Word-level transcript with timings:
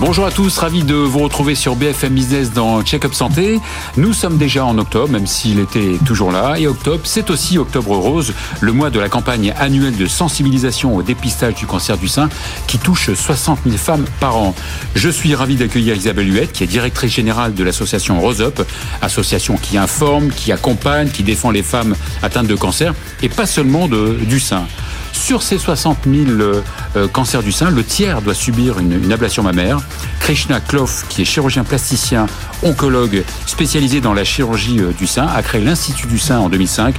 Bonjour 0.00 0.26
à 0.26 0.32
tous, 0.32 0.58
ravi 0.58 0.82
de 0.82 0.96
vous 0.96 1.20
retrouver 1.20 1.54
sur 1.54 1.76
BFM 1.76 2.14
Business 2.14 2.52
dans 2.52 2.82
Check-up 2.82 3.14
Santé. 3.14 3.60
Nous 3.96 4.12
sommes 4.12 4.38
déjà 4.38 4.64
en 4.64 4.76
octobre, 4.76 5.08
même 5.08 5.28
s'il 5.28 5.60
était 5.60 5.98
toujours 6.04 6.32
là. 6.32 6.56
Et 6.58 6.66
octobre, 6.66 7.02
c'est 7.04 7.30
aussi 7.30 7.58
Octobre 7.58 7.96
Rose, 7.96 8.34
le 8.60 8.72
mois 8.72 8.90
de 8.90 8.98
la 8.98 9.08
campagne 9.08 9.54
annuelle 9.56 9.96
de 9.96 10.06
sensibilisation 10.06 10.96
au 10.96 11.02
dépistage 11.02 11.54
du 11.54 11.66
cancer 11.66 11.96
du 11.96 12.08
sein 12.08 12.28
qui 12.66 12.78
touche 12.78 13.14
60 13.14 13.60
000 13.64 13.76
femmes 13.76 14.04
par 14.18 14.36
an. 14.36 14.52
Je 14.96 15.08
suis 15.08 15.32
ravi 15.36 15.54
d'accueillir 15.54 15.94
Isabelle 15.94 16.34
Huette, 16.34 16.52
qui 16.52 16.64
est 16.64 16.66
directrice 16.66 17.12
générale 17.12 17.54
de 17.54 17.62
l'association 17.62 18.20
Rose 18.20 18.42
Up, 18.42 18.62
association 19.00 19.56
qui 19.56 19.78
informe, 19.78 20.30
qui 20.30 20.50
accompagne, 20.50 21.08
qui 21.08 21.22
défend 21.22 21.52
les 21.52 21.62
femmes 21.62 21.94
atteintes 22.20 22.48
de 22.48 22.56
cancer, 22.56 22.94
et 23.22 23.28
pas 23.28 23.46
seulement 23.46 23.86
de, 23.86 24.18
du 24.26 24.40
sein. 24.40 24.66
Sur 25.14 25.42
ces 25.42 25.58
60 25.58 25.98
000 26.06 26.26
euh, 26.28 26.60
euh, 26.96 27.08
cancers 27.08 27.42
du 27.42 27.52
sein, 27.52 27.70
le 27.70 27.84
tiers 27.84 28.20
doit 28.20 28.34
subir 28.34 28.80
une, 28.80 29.12
ablation 29.12 29.42
mammaire. 29.42 29.80
Krishna 30.20 30.60
Kloff, 30.60 31.06
qui 31.08 31.22
est 31.22 31.24
chirurgien 31.24 31.64
plasticien, 31.64 32.26
oncologue 32.62 33.24
spécialisé 33.46 34.00
dans 34.00 34.12
la 34.12 34.24
chirurgie 34.24 34.80
euh, 34.80 34.92
du 34.92 35.06
sein, 35.06 35.26
a 35.26 35.42
créé 35.42 35.62
l'Institut 35.62 36.08
du 36.08 36.18
sein 36.18 36.40
en 36.40 36.48
2005 36.48 36.96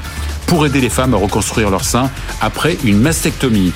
pour 0.47 0.65
aider 0.65 0.79
les 0.79 0.89
femmes 0.89 1.13
à 1.13 1.17
reconstruire 1.17 1.69
leur 1.69 1.83
sein 1.83 2.09
après 2.41 2.77
une 2.83 2.99
mastectomie. 2.99 3.73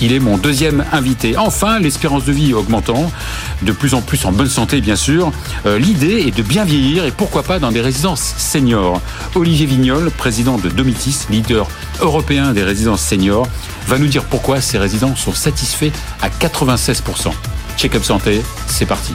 Il 0.00 0.12
est 0.12 0.18
mon 0.18 0.36
deuxième 0.36 0.84
invité. 0.92 1.36
Enfin, 1.36 1.78
l'espérance 1.78 2.24
de 2.24 2.32
vie 2.32 2.54
augmentant, 2.54 3.10
de 3.62 3.72
plus 3.72 3.94
en 3.94 4.00
plus 4.00 4.24
en 4.24 4.32
bonne 4.32 4.48
santé 4.48 4.80
bien 4.80 4.96
sûr. 4.96 5.32
Euh, 5.66 5.78
l'idée 5.78 6.24
est 6.26 6.36
de 6.36 6.42
bien 6.42 6.64
vieillir 6.64 7.04
et 7.04 7.10
pourquoi 7.10 7.42
pas 7.42 7.58
dans 7.58 7.72
des 7.72 7.80
résidences 7.80 8.34
seniors. 8.36 9.00
Olivier 9.34 9.66
Vignol, 9.66 10.10
président 10.10 10.58
de 10.58 10.68
Domitis, 10.68 11.26
leader 11.30 11.68
européen 12.00 12.52
des 12.52 12.62
résidences 12.62 13.02
seniors, 13.02 13.46
va 13.86 13.98
nous 13.98 14.08
dire 14.08 14.24
pourquoi 14.24 14.60
ces 14.60 14.78
résidents 14.78 15.16
sont 15.16 15.34
satisfaits 15.34 15.92
à 16.22 16.28
96%. 16.28 17.32
Check-up 17.76 18.04
santé, 18.04 18.42
c'est 18.66 18.86
parti. 18.86 19.14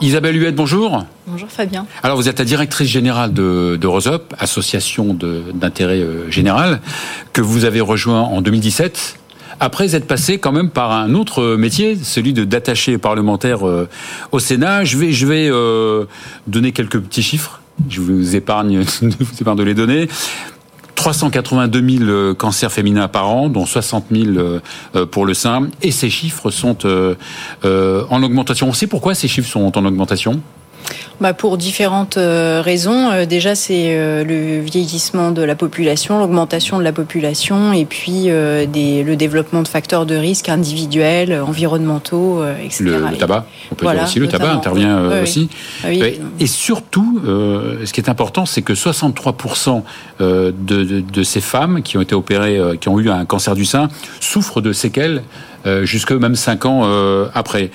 Isabelle 0.00 0.36
Huette, 0.40 0.54
bonjour. 0.54 1.06
Bonjour 1.26 1.48
Fabien. 1.48 1.86
Alors 2.02 2.16
vous 2.16 2.28
êtes 2.28 2.38
la 2.38 2.44
directrice 2.44 2.88
générale 2.88 3.32
de, 3.32 3.78
de 3.80 3.86
Rosop, 3.86 4.34
association 4.38 5.16
d'intérêt 5.54 6.00
euh, 6.00 6.30
général, 6.30 6.80
que 7.32 7.40
vous 7.40 7.64
avez 7.64 7.80
rejoint 7.80 8.20
en 8.20 8.42
2017. 8.42 9.18
Après 9.58 9.94
être 9.94 10.06
passé 10.06 10.38
quand 10.38 10.52
même 10.52 10.68
par 10.68 10.92
un 10.92 11.14
autre 11.14 11.56
métier, 11.56 11.96
celui 11.96 12.34
de 12.34 12.44
d'attaché 12.44 12.98
parlementaire 12.98 13.66
euh, 13.66 13.88
au 14.32 14.38
Sénat. 14.38 14.84
Je 14.84 14.98
vais, 14.98 15.12
je 15.12 15.26
vais 15.26 15.48
euh, 15.50 16.04
donner 16.46 16.72
quelques 16.72 17.00
petits 17.00 17.22
chiffres. 17.22 17.60
Je 17.88 18.02
vous 18.02 18.36
épargne, 18.36 18.80
vous 19.00 19.40
épargne 19.40 19.56
de 19.56 19.62
les 19.62 19.74
donner. 19.74 20.08
382 20.96 21.98
000 21.98 22.04
euh, 22.04 22.34
cancers 22.34 22.72
féminins 22.72 23.06
par 23.06 23.28
an, 23.28 23.48
dont 23.48 23.66
60 23.66 24.06
000 24.10 24.24
euh, 24.36 24.60
euh, 24.96 25.06
pour 25.06 25.24
le 25.24 25.34
sein. 25.34 25.68
Et 25.82 25.92
ces 25.92 26.10
chiffres 26.10 26.50
sont 26.50 26.78
en 27.64 28.22
augmentation. 28.22 28.68
On 28.68 28.72
sait 28.72 28.88
pourquoi 28.88 29.14
ces 29.14 29.28
chiffres 29.28 29.48
sont 29.48 29.78
en 29.78 29.84
augmentation? 29.84 30.40
Bah 31.20 31.32
Pour 31.32 31.56
différentes 31.56 32.18
euh, 32.18 32.60
raisons. 32.62 33.10
Euh, 33.10 33.24
déjà, 33.24 33.54
c'est 33.54 33.96
euh, 33.96 34.22
le 34.22 34.60
vieillissement 34.60 35.30
de 35.30 35.42
la 35.42 35.54
population, 35.54 36.18
l'augmentation 36.18 36.78
de 36.78 36.84
la 36.84 36.92
population 36.92 37.72
et 37.72 37.86
puis 37.86 38.24
des, 38.24 39.02
le 39.02 39.16
développement 39.16 39.62
de 39.62 39.68
facteurs 39.68 40.04
de 40.04 40.14
risque 40.14 40.48
individuels, 40.48 41.40
environnementaux, 41.46 42.44
etc. 42.62 42.84
Le, 42.84 43.16
tabac, 43.16 43.46
on 43.70 43.74
peut 43.74 43.86
dire 43.86 44.02
aussi, 44.02 44.18
le 44.18 44.28
tabac 44.28 44.52
intervient 44.52 45.22
aussi. 45.22 45.48
Ah 45.84 45.88
et 45.92 46.46
surtout, 46.46 47.20
ce 47.24 47.92
qui 47.92 48.00
est 48.00 48.08
important, 48.08 48.46
c'est 48.46 48.62
que 48.62 48.72
63% 48.72 49.82
de, 50.20 50.52
de, 50.52 51.00
de, 51.00 51.22
ces 51.22 51.40
femmes 51.40 51.82
qui 51.82 51.96
ont 51.96 52.02
été 52.02 52.14
opérées, 52.14 52.60
qui 52.80 52.88
ont 52.88 52.98
eu 52.98 53.10
un 53.10 53.24
cancer 53.24 53.54
du 53.54 53.64
sein, 53.64 53.88
souffrent 54.20 54.60
de 54.60 54.72
séquelles 54.72 55.22
jusque 55.82 56.12
même 56.12 56.36
5 56.36 56.66
ans 56.66 57.28
après. 57.34 57.70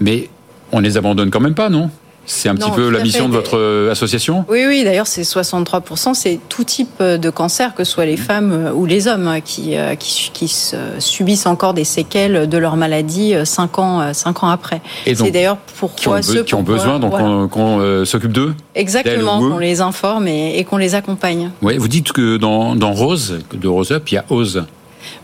Mais 0.00 0.28
on 0.72 0.80
les 0.80 0.96
abandonne 0.96 1.30
quand 1.30 1.40
même 1.40 1.54
pas, 1.54 1.68
non? 1.68 1.90
C'est 2.26 2.48
un 2.48 2.54
petit 2.54 2.70
peu 2.70 2.90
la 2.90 3.02
mission 3.02 3.28
de 3.28 3.34
votre 3.34 3.58
euh, 3.58 3.90
association? 3.90 4.44
Oui, 4.48 4.64
oui, 4.66 4.84
d'ailleurs, 4.84 5.06
c'est 5.06 5.22
63%, 5.22 6.14
c'est 6.14 6.40
tout 6.48 6.64
type 6.64 6.88
euh, 7.00 7.18
de 7.18 7.30
cancer, 7.30 7.74
que 7.74 7.84
ce 7.84 7.92
soit 7.92 8.06
les 8.06 8.16
femmes 8.16 8.52
euh, 8.52 8.72
ou 8.72 8.86
les 8.86 9.08
hommes, 9.08 9.28
hein, 9.28 9.40
qui, 9.40 9.76
qui, 9.98 10.30
qui 10.32 10.52
subissent 10.98 11.46
encore 11.46 11.74
des 11.74 11.84
séquelles 11.84 12.48
de 12.48 12.58
leur 12.58 12.76
maladie 12.76 13.34
5 13.42 13.78
ans, 13.78 14.12
5 14.12 14.44
ans 14.44 14.48
après. 14.48 14.80
C'est 15.06 15.30
d'ailleurs 15.30 15.58
pourquoi 15.78 16.20
qui 16.20 16.28
ont, 16.28 16.34
ceux 16.34 16.42
qui 16.44 16.54
ont 16.54 16.62
besoin 16.62 17.00
qu'on 17.00 18.04
s'occupe 18.04 18.32
d'eux 18.32 18.54
Exactement, 18.74 19.40
qu'on 19.40 19.58
les 19.58 19.80
informe 19.80 20.28
et, 20.28 20.64
qu'on 20.64 20.76
les 20.76 20.94
accompagne. 20.94 21.50
Oui, 21.62 21.76
vous 21.76 21.88
dites 21.88 22.12
que 22.12 22.36
dans, 22.36 22.76
dans 22.76 22.92
Rose, 22.92 23.40
de 23.52 23.68
Rose 23.68 23.92
Up, 23.92 24.08
il 24.10 24.14
y 24.14 24.18
a 24.18 24.24
Ose. 24.30 24.64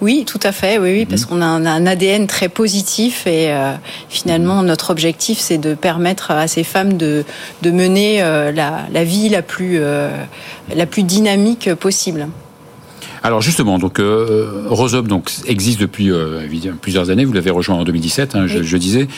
Oui, 0.01 0.25
tout 0.27 0.41
à 0.43 0.53
fait, 0.53 0.79
oui, 0.79 0.93
oui 0.93 1.07
parce 1.07 1.23
mhm. 1.23 1.29
qu'on 1.29 1.43
a 1.43 1.47
un, 1.47 1.87
ADN 1.87 2.27
très 2.27 2.49
positif 2.49 3.27
et 3.27 3.51
euh, 3.51 3.73
finalement 4.09 4.63
notre 4.63 4.91
objectif 4.91 5.39
c'est 5.39 5.59
de 5.59 5.75
permettre 5.75 6.31
à 6.31 6.49
ces 6.49 6.65
femmes 6.65 6.97
de, 6.97 7.25
de 7.63 7.71
mener 7.71 8.23
euh, 8.23 8.53
la, 8.53 8.87
la, 8.93 9.05
vie 9.05 9.29
la 9.29 9.43
plus, 9.43 9.79
euh, 9.81 10.11
la 10.75 10.87
plus 10.87 11.03
dynamique 11.03 11.75
possible. 11.75 12.29
Alors 13.23 13.43
justement, 13.43 13.79
donc 13.79 14.01
euh, 14.01 14.65
Rosop 14.69 15.07
donc 15.07 15.31
existe 15.47 15.79
depuis 15.79 16.11
plusieurs 16.81 17.11
années. 17.11 17.27
Vous 17.27 17.35
l'avez 17.35 17.51
rejoint 17.51 17.77
en 17.77 17.85
2017, 17.85 18.35
hein, 18.35 18.47
je, 18.47 18.63
je, 18.63 18.77
disais. 18.79 19.09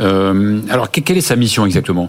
Euh, 0.00 0.60
alors, 0.70 0.90
quelle 0.90 1.16
est 1.16 1.20
sa 1.20 1.36
mission 1.36 1.66
exactement? 1.66 2.08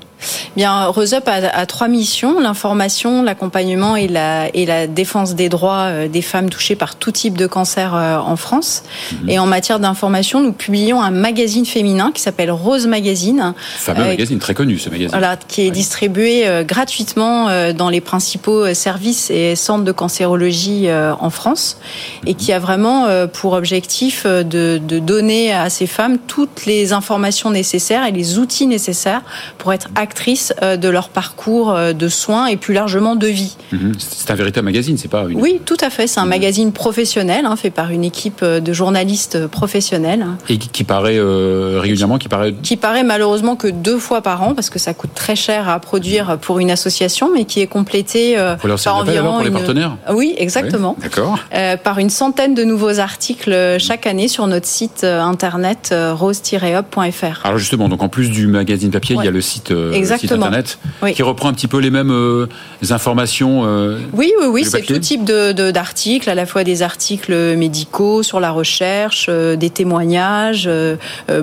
Bien, 0.56 0.86
Roseup 0.86 1.28
a, 1.28 1.34
a, 1.34 1.66
trois 1.66 1.88
missions 1.88 2.40
l'information, 2.40 3.22
l'accompagnement 3.22 3.96
et 3.96 4.08
la, 4.08 4.48
et 4.56 4.66
la 4.66 4.88
défense 4.88 5.36
des 5.36 5.50
droits 5.50 5.86
euh, 5.90 6.08
des 6.08 6.24
femmes 6.24 6.50
touchées 6.50 6.76
par 6.76 6.96
tout 6.96 7.12
type 7.12 7.38
de 7.38 7.46
cancer 7.46 7.94
euh, 7.94 8.18
en 8.18 8.36
France. 8.36 8.84
Mhm. 9.12 9.30
Et 9.30 9.40
en 9.40 9.46
matière 9.46 9.80
d'information, 9.80 10.42
nous 10.42 10.54
publions 10.54 11.02
un 11.02 11.12
magazine 11.12 11.66
féminin 11.66 12.12
qui 12.12 12.22
s'appelle 12.22 12.50
Rose 12.50 12.88
Magazine. 12.88 13.54
Fameux 13.78 14.06
magazine, 14.06 14.40
très 14.40 14.56
connu 14.56 14.80
ce 14.80 14.90
magazine. 14.90 15.12
Voilà, 15.12 15.38
qui 15.38 15.62
est 15.62 15.72
distribué 15.72 16.46
gratuitement 16.68 17.50
dans 17.74 17.90
les 17.90 18.02
principaux 18.02 18.74
services 18.74 19.30
et 19.30 19.56
centres 19.56 19.84
de 19.84 19.92
cancérologie 19.92 20.88
en 20.92 21.30
France 21.30 21.78
et 22.26 22.34
qui 22.34 22.52
a 22.52 22.60
vraiment 22.60 23.08
pour 23.32 23.54
objectif 23.54 24.26
de, 24.26 24.80
de 24.82 25.00
donner 25.00 25.54
à 25.54 25.70
ces 25.70 25.88
femmes 25.88 26.18
toutes 26.28 26.66
les 26.66 26.94
informations 26.94 27.52
nécessaires 27.52 27.75
et 28.08 28.12
les 28.12 28.40
outils 28.40 28.68
nécessaires 28.68 29.22
pour 29.58 29.74
être 29.74 29.90
actrices 29.96 30.54
euh, 30.62 30.78
de 30.78 30.90
leur 30.90 31.10
parcours 31.10 31.72
euh, 31.72 31.94
de 31.94 32.08
soins 32.08 32.48
et 32.48 32.58
plus 32.58 32.74
largement 32.74 33.16
de 33.16 33.28
vie. 33.28 33.56
Mhm. 33.72 33.94
C'est 33.98 34.32
un 34.32 34.36
véritable 34.36 34.66
magazine, 34.66 34.98
c'est 34.98 35.08
pas 35.08 35.26
une... 35.30 35.40
Oui, 35.40 35.62
tout 35.66 35.78
à 35.82 35.90
fait. 35.90 36.08
C'est 36.08 36.20
un 36.20 36.24
mhm. 36.24 36.30
magazine 36.30 36.72
professionnel, 36.72 37.46
hein, 37.46 37.56
fait 37.56 37.70
par 37.70 37.92
une 37.92 38.04
équipe 38.04 38.40
euh, 38.44 38.60
de 38.60 38.74
journalistes 38.74 39.48
professionnels. 39.48 40.26
Et 40.50 40.58
qui, 40.58 40.84
paraît 40.84 41.20
régulièrement, 41.20 42.18
qui 42.18 42.30
paraît... 42.30 42.54
Qui 42.54 42.78
paraît 42.78 43.04
malheureusement 43.04 43.56
que 43.56 43.68
deux 43.68 44.00
fois 44.00 44.22
par 44.22 44.42
an, 44.44 44.54
parce 44.54 44.70
que 44.70 44.80
ça 44.80 44.94
coûte 44.94 45.12
très 45.14 45.36
cher 45.36 45.70
à 45.70 45.80
produire 45.80 46.38
pour 46.40 46.60
une 46.60 46.72
association, 46.72 47.32
mais 47.34 47.46
qui 47.46 47.62
est 47.62 47.68
complété 47.68 48.36
par 48.36 48.98
environ... 48.98 49.34
pour 49.34 49.44
les 49.44 49.52
partenaires 49.52 49.98
Oui, 50.12 50.34
exactement. 50.38 50.96
D'accord. 51.02 51.38
par 51.84 52.00
une 52.00 52.10
centaine 52.10 52.54
de 52.56 52.64
nouveaux 52.64 53.00
articles 53.00 53.78
chaque 53.80 54.08
année 54.08 54.28
sur 54.28 54.48
notre 54.48 54.68
site 54.68 55.04
internet 55.04 55.94
rose-up.fr. 56.14 57.46
Alors 57.46 57.58
justement, 57.66 57.90
donc 57.90 58.04
en 58.04 58.10
plus 58.10 58.30
du 58.30 58.46
magazine 58.46 58.92
papier, 58.92 59.16
il 59.18 59.26
y 59.26 59.28
a 59.28 59.32
le 59.32 59.42
site, 59.42 59.72
euh, 59.72 59.92
internet 60.22 60.78
qui 61.16 61.24
reprend 61.24 61.50
un 61.50 61.54
petit 61.54 61.68
peu 61.68 61.80
les 61.80 61.90
mêmes 61.90 62.12
euh, 62.12 62.48
informations. 62.92 63.64
Euh, 63.66 63.98
oui, 64.14 64.32
oui, 64.40 64.46
oui, 64.48 64.66
c'est 64.66 64.84
tout 64.84 65.00
type 65.00 65.26
de 65.26 65.52
d'articles, 65.72 66.30
à 66.30 66.36
la 66.36 66.46
fois 66.46 66.64
des 66.64 66.84
articles 66.84 67.34
médicaux 67.56 68.22
sur 68.22 68.40
la 68.40 68.52
recherche, 68.52 69.30
des 69.30 69.70
témoignages, 69.72 70.70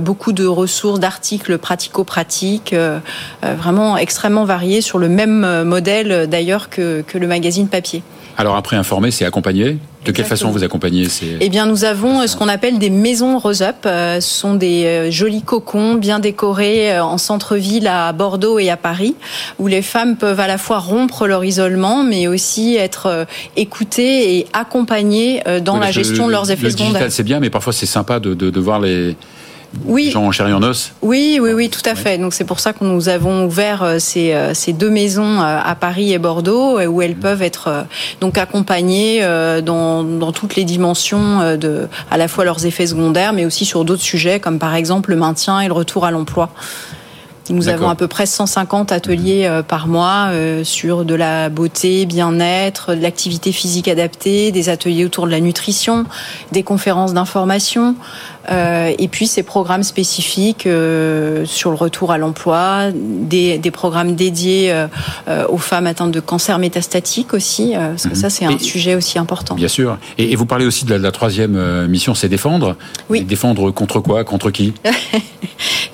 beaucoup 0.00 0.32
de 0.32 0.46
ressources 0.46 1.00
d'articles 1.00 1.58
pratico-pratiques, 1.58 2.74
vraiment 3.42 3.96
extrêmement 3.96 4.44
variés 4.44 4.80
sur 4.80 4.98
le 4.98 5.08
même 5.08 5.64
modèle 5.64 6.28
d'ailleurs 6.30 6.70
que, 6.70 7.02
que 7.02 7.18
le 7.18 7.26
magazine 7.26 7.66
papier. 7.66 8.02
Alors 8.38 8.54
après 8.54 8.76
informer, 8.76 9.10
c'est 9.10 9.24
accompagner. 9.24 9.78
De 10.04 10.10
quelle 10.10 10.24
façon 10.24 10.50
vous 10.50 10.64
accompagnez 10.64 11.08
ces... 11.08 11.36
Eh 11.40 11.48
bien, 11.48 11.66
nous 11.66 11.84
avons 11.84 12.26
ce 12.26 12.36
qu'on 12.36 12.48
appelle 12.48 12.78
des 12.78 12.90
maisons 12.90 13.38
Rose-Up. 13.38 13.86
Euh, 13.86 14.20
ce 14.20 14.28
sont 14.28 14.54
des 14.54 14.84
euh, 14.84 15.10
jolis 15.10 15.42
cocons 15.42 15.94
bien 15.94 16.18
décorés 16.18 16.92
euh, 16.92 17.04
en 17.04 17.18
centre-ville 17.18 17.86
à 17.86 18.12
Bordeaux 18.12 18.58
et 18.58 18.68
à 18.68 18.76
Paris, 18.76 19.14
où 19.60 19.68
les 19.68 19.82
femmes 19.82 20.16
peuvent 20.16 20.40
à 20.40 20.48
la 20.48 20.58
fois 20.58 20.78
rompre 20.78 21.26
leur 21.28 21.44
isolement, 21.44 22.02
mais 22.02 22.26
aussi 22.26 22.76
être 22.76 23.26
écoutées 23.56 24.38
et 24.38 24.46
accompagnées 24.52 25.42
dans 25.64 25.78
la 25.78 25.90
gestion 25.90 26.26
de 26.26 26.32
leurs 26.32 26.50
effets 26.50 26.64
le 26.64 26.70
secondaires. 26.70 27.06
C'est 27.10 27.22
bien, 27.22 27.38
mais 27.38 27.50
parfois 27.50 27.72
c'est 27.72 27.86
sympa 27.86 28.18
de, 28.18 28.34
de, 28.34 28.50
de 28.50 28.60
voir 28.60 28.80
les 28.80 29.16
oui. 29.86 30.10
gens 30.10 30.24
en 30.24 30.32
chair 30.32 30.48
et 30.48 30.52
en 30.52 30.62
os 30.62 30.92
Oui, 31.02 31.38
oui, 31.40 31.52
oui, 31.52 31.70
tout 31.70 31.82
à 31.84 31.94
fait. 31.94 32.18
Donc 32.18 32.34
c'est 32.34 32.44
pour 32.44 32.60
ça 32.60 32.72
que 32.72 32.84
nous 32.84 33.08
avons 33.08 33.46
ouvert 33.46 33.82
euh, 33.82 33.98
ces, 33.98 34.32
euh, 34.32 34.54
ces 34.54 34.72
deux 34.72 34.90
maisons 34.90 35.40
euh, 35.40 35.58
à 35.62 35.74
Paris 35.74 36.12
et 36.12 36.18
Bordeaux 36.18 36.80
où 36.80 37.02
elles 37.02 37.16
peuvent 37.16 37.42
être 37.42 37.86
donc 38.20 38.38
accompagnées 38.38 39.22
dans, 39.64 40.04
dans 40.04 40.32
toutes 40.32 40.56
les 40.56 40.64
dimensions 40.64 41.56
de 41.56 41.88
à 42.10 42.16
la 42.16 42.28
fois 42.28 42.44
leurs 42.44 42.66
effets 42.66 42.86
secondaires, 42.86 43.32
mais 43.32 43.44
aussi 43.44 43.64
sur 43.64 43.84
d'autres 43.84 44.02
sujets 44.02 44.40
comme 44.40 44.58
par 44.58 44.74
exemple 44.74 45.10
le 45.10 45.16
maintien 45.16 45.60
et 45.60 45.66
le 45.66 45.72
retour 45.72 46.04
à 46.04 46.10
l'emploi. 46.10 46.50
Nous 47.50 47.68
avons 47.68 47.90
à 47.90 47.94
peu 47.94 48.06
près 48.06 48.24
150 48.24 48.92
ateliers 48.92 49.60
par 49.66 49.86
mois 49.88 50.30
sur 50.62 51.04
de 51.04 51.14
la 51.14 51.48
beauté, 51.48 52.06
bien-être, 52.06 52.94
de 52.94 53.00
l'activité 53.00 53.52
physique 53.52 53.88
adaptée, 53.88 54.52
des 54.52 54.68
ateliers 54.68 55.04
autour 55.04 55.26
de 55.26 55.32
la 55.32 55.40
nutrition, 55.40 56.04
des 56.52 56.62
conférences 56.62 57.14
d'information, 57.14 57.96
euh, 58.50 58.92
et 58.98 59.08
puis 59.08 59.26
ces 59.26 59.42
programmes 59.42 59.82
spécifiques 59.82 60.62
sur 60.62 61.70
le 61.70 61.76
retour 61.76 62.12
à 62.12 62.18
l'emploi, 62.18 62.90
des, 62.92 63.60
programmes 63.72 64.14
dédiés 64.14 64.74
aux 65.48 65.58
femmes 65.58 65.86
atteintes 65.86 66.12
de 66.12 66.20
cancer 66.20 66.58
métastatique 66.58 67.32
aussi, 67.32 67.72
parce 67.74 68.04
que 68.04 68.10
mhm. 68.10 68.14
ça 68.14 68.30
c'est 68.30 68.44
un 68.44 68.58
sujet 68.58 68.94
aussi 68.94 69.18
important. 69.18 69.54
Bien 69.54 69.68
sûr. 69.68 69.98
Et, 70.18 70.36
vous 70.36 70.46
parlez 70.46 70.66
aussi 70.66 70.84
de 70.84 70.94
la, 70.94 71.12
troisième 71.12 71.86
mission, 71.86 72.14
c'est 72.14 72.28
défendre. 72.28 72.76
Oui. 73.08 73.22
défendre 73.24 73.70
contre 73.70 74.00
quoi? 74.00 74.24
Contre 74.24 74.50
qui? 74.50 74.74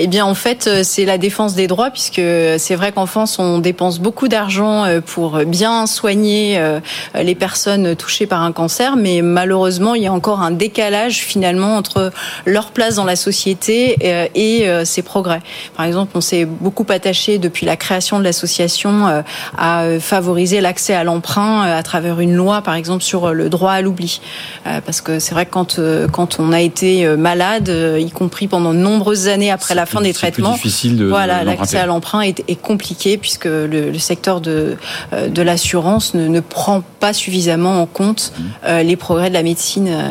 Eh 0.00 0.06
bien 0.06 0.25
en 0.25 0.35
fait 0.35 0.69
c'est 0.85 1.05
la 1.05 1.19
défense 1.19 1.55
des 1.55 1.67
droits, 1.67 1.91
puisque 1.91 2.23
c'est 2.59 2.77
vrai 2.77 2.93
qu'en 2.93 3.06
France, 3.06 3.39
on 3.39 3.59
dépense 3.59 3.99
beaucoup 3.99 4.29
d'argent 4.29 4.85
euh, 4.85 5.00
pour 5.00 5.39
bien 5.45 5.87
soigner 5.87 6.59
euh, 6.59 6.81
les 7.15 7.35
personnes 7.35 7.97
touchées 7.97 8.27
par 8.27 8.43
un 8.43 8.53
cancer, 8.53 8.97
mais 8.97 9.23
malheureusement, 9.23 9.95
il 9.95 10.03
y 10.03 10.06
a 10.06 10.12
encore 10.12 10.41
un 10.41 10.50
décalage 10.50 11.19
finalement 11.19 11.77
entre 11.77 12.12
leur 12.44 12.70
place 12.70 12.96
dans 12.96 13.05
la 13.05 13.17
société 13.17 13.96
euh, 14.05 14.26
et 14.35 14.69
ses 14.85 15.02
progrès. 15.02 15.40
Par 15.76 15.87
exemple, 15.87 16.12
on 16.14 16.20
s'est 16.20 16.44
beaucoup 16.44 16.87
attaché 16.88 17.38
depuis 17.38 17.67
la 17.67 17.76
création 17.76 18.19
de 18.19 18.25
l'association 18.25 19.23
à 19.56 19.85
favoriser 20.00 20.61
l'accès 20.61 20.94
à 20.94 21.05
l'emprunt 21.05 21.62
à 21.62 21.82
travers 21.82 22.20
une 22.20 22.35
loi, 22.35 22.62
par 22.62 22.75
exemple, 22.75 23.02
sur 23.02 23.32
le 23.32 23.49
droit 23.49 23.73
à 23.73 23.82
l'oubli. 23.82 24.20
Parce 24.64 25.00
que 25.00 25.19
c'est 25.19 25.35
vrai 25.35 25.46
que 25.46 25.50
quand, 25.50 25.81
quand 26.12 26.40
on 26.40 26.52
a 26.52 26.61
été 26.61 27.06
malade, 27.17 27.73
y 27.99 28.11
compris 28.11 28.49
pendant 28.49 28.73
de 28.73 28.79
nombreuses 28.79 29.29
années 29.29 29.50
après 29.50 29.75
la 29.75 29.87
fin 29.87 30.00
des 30.00 30.12
traitements, 30.12 30.52
difficile 30.52 30.96
de, 30.96 31.06
l'accès 31.44 31.79
à 31.79 31.87
l'emprunt 31.87 32.20
est, 32.20 32.61
compliqué 32.61 33.17
puisque 33.17 33.46
le, 33.46 33.99
secteur 33.99 34.40
de, 34.40 34.76
euh, 35.12 35.29
de 35.29 35.43
l'assurance 35.43 36.14
ne, 36.14 36.40
prend 36.40 36.82
pas 37.00 37.12
suffisamment 37.12 37.82
en 37.82 37.87
compte 37.87 38.32
mmh. 38.32 38.43
euh, 38.64 38.82
les 38.82 38.96
progrès 38.96 39.29
de 39.29 39.35
la 39.35 39.43
médecine 39.43 39.88
euh, 39.88 40.11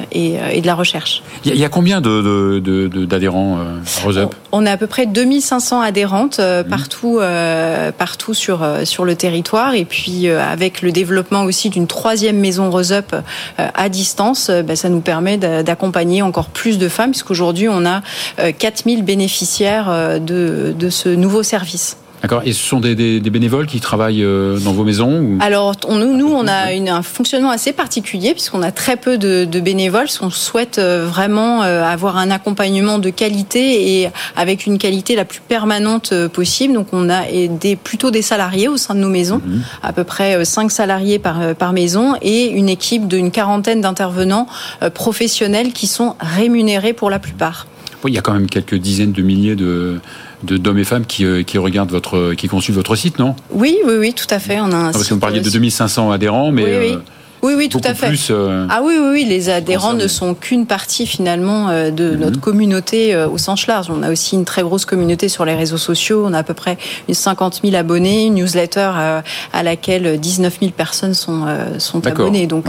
et, 0.51 0.61
de 0.61 0.67
la 0.67 0.75
recherche. 0.75 1.23
Il 1.45 1.55
y, 1.55 1.65
a 1.65 1.69
combien 1.69 2.01
d'adhérents 2.21 3.57
de, 3.57 4.11
de, 4.11 4.27
On 4.51 4.65
a 4.65 4.71
à 4.71 4.77
peu 4.77 4.87
près 4.87 5.05
2500 5.05 5.81
adhérentes 5.81 6.39
mmh. 6.39 6.69
partout, 6.69 7.19
partout 7.97 8.33
sur, 8.33 8.65
sur 8.83 9.05
le 9.05 9.15
territoire 9.15 9.73
et 9.73 9.85
puis 9.85 10.27
avec 10.29 10.81
le 10.81 10.91
développement 10.91 11.43
aussi 11.43 11.69
d'une 11.69 11.87
troisième 11.87 12.37
maison 12.37 12.69
Roseup 12.69 13.15
à 13.57 13.89
distance, 13.89 14.49
bah, 14.49 14.75
ça 14.75 14.89
nous 14.89 15.01
permet 15.01 15.37
d'accompagner 15.37 16.21
encore 16.21 16.49
plus 16.49 16.77
de 16.77 16.89
femmes 16.89 17.11
puisqu'aujourd'hui 17.11 17.69
on 17.69 17.85
a 17.85 18.01
4000 18.51 19.03
bénéficiaires 19.03 20.19
de, 20.19 20.73
de 20.77 20.89
ce 20.89 21.09
nouveau 21.09 21.43
service. 21.43 21.97
D'accord. 22.21 22.41
Et 22.45 22.53
ce 22.53 22.63
sont 22.63 22.79
des, 22.79 23.19
bénévoles 23.19 23.67
qui 23.67 23.79
travaillent 23.79 24.23
euh, 24.23 24.57
dans 24.59 24.73
vos 24.73 24.83
maisons 24.83 25.37
Alors, 25.39 25.75
nous, 25.89 26.17
nous, 26.17 26.27
on 26.27 26.47
a 26.47 26.71
un 26.71 27.01
fonctionnement 27.03 27.51
assez 27.51 27.73
particulier 27.73 28.33
puisqu'on 28.33 28.63
a 28.63 28.71
très 28.71 28.97
peu 28.97 29.17
de, 29.17 29.59
bénévoles. 29.59 30.07
On 30.21 30.29
souhaite 30.29 30.79
euh, 30.79 31.05
vraiment 31.07 31.63
euh, 31.63 31.83
avoir 31.83 32.17
un 32.17 32.31
accompagnement 32.31 32.97
de 32.97 33.09
qualité 33.09 34.01
et 34.01 34.09
avec 34.35 34.65
une 34.65 34.77
qualité 34.77 35.15
la 35.15 35.25
plus 35.25 35.41
permanente 35.41 36.13
possible. 36.27 36.73
Donc, 36.73 36.87
on 36.91 37.09
a 37.09 37.23
des, 37.49 37.75
plutôt 37.75 38.09
des 38.09 38.21
salariés 38.21 38.67
au 38.67 38.77
sein 38.77 38.95
de 38.95 38.99
nos 38.99 39.09
maisons, 39.09 39.41
mhm. 39.45 39.63
à 39.83 39.93
peu 39.93 40.03
près 40.03 40.43
5 40.43 40.71
salariés 40.71 41.19
par, 41.19 41.55
par 41.55 41.73
maison 41.73 42.15
et 42.21 42.47
une 42.49 42.69
équipe 42.69 43.07
d'une 43.07 43.31
quarantaine 43.31 43.81
d'intervenants 43.81 44.47
professionnels 44.93 45.71
qui 45.71 45.87
sont 45.87 46.15
rémunérés 46.19 46.93
pour 46.93 47.09
la 47.09 47.19
plupart. 47.19 47.67
il 48.07 48.13
y 48.13 48.17
a 48.17 48.21
quand 48.21 48.33
même 48.33 48.47
quelques 48.47 48.75
dizaines 48.75 49.11
de 49.11 49.21
milliers 49.21 49.55
de 49.55 49.99
d'hommes 50.43 50.77
et 50.77 50.83
femmes 50.83 51.05
qui, 51.05 51.25
euh, 51.25 51.43
qui 51.43 51.57
regardent 51.57 51.91
votre, 51.91 52.33
qui 52.33 52.47
consultent 52.47 52.77
votre 52.77 52.95
site, 52.95 53.19
non? 53.19 53.35
Oui, 53.51 53.77
oui, 53.85 53.93
oui, 53.97 54.13
tout 54.13 54.27
à 54.29 54.39
fait. 54.39 54.59
On 54.59 54.71
a 54.71 54.75
un 54.75 54.87
ah, 54.89 54.91
parce 54.91 55.07
que 55.07 55.13
vous 55.13 55.19
parliez 55.19 55.39
de 55.39 55.49
2500 55.49 56.11
adhérents, 56.11 56.51
mais. 56.51 56.63
Oui, 56.63 56.71
oui. 56.79 56.97
Oui, 57.43 57.53
oui, 57.55 57.69
tout 57.69 57.79
à 57.83 57.93
fait. 57.93 58.11
Euh, 58.31 58.65
ah 58.67 58.81
oui, 58.83 58.95
oui, 58.99 59.09
oui, 59.11 59.25
les 59.25 59.49
adhérents 59.49 59.93
ne 59.93 60.07
sont 60.07 60.33
qu'une 60.33 60.65
partie 60.65 61.05
finalement 61.05 61.69
euh, 61.69 61.91
de 61.91 62.09
mhm. 62.09 62.19
notre 62.19 62.39
communauté 62.39 63.15
au 63.15 63.37
sens 63.37 63.67
large. 63.67 63.91
On 63.91 64.01
a 64.01 64.11
aussi 64.11 64.35
une 64.35 64.43
très 64.43 64.63
grosse 64.63 64.85
communauté 64.85 65.29
sur 65.29 65.45
les 65.45 65.53
réseaux 65.53 65.77
sociaux. 65.77 66.23
On 66.25 66.33
a 66.33 66.39
à 66.39 66.43
peu 66.43 66.55
près 66.55 66.79
50 67.09 67.61
000 67.63 67.75
abonnés, 67.75 68.25
une 68.25 68.33
newsletter 68.33 68.91
à 69.53 69.63
laquelle 69.63 70.19
19 70.19 70.57
000 70.59 70.71
personnes 70.71 71.13
sont, 71.13 71.45
sont 71.77 72.05
abonnées. 72.07 72.47
Donc, 72.47 72.65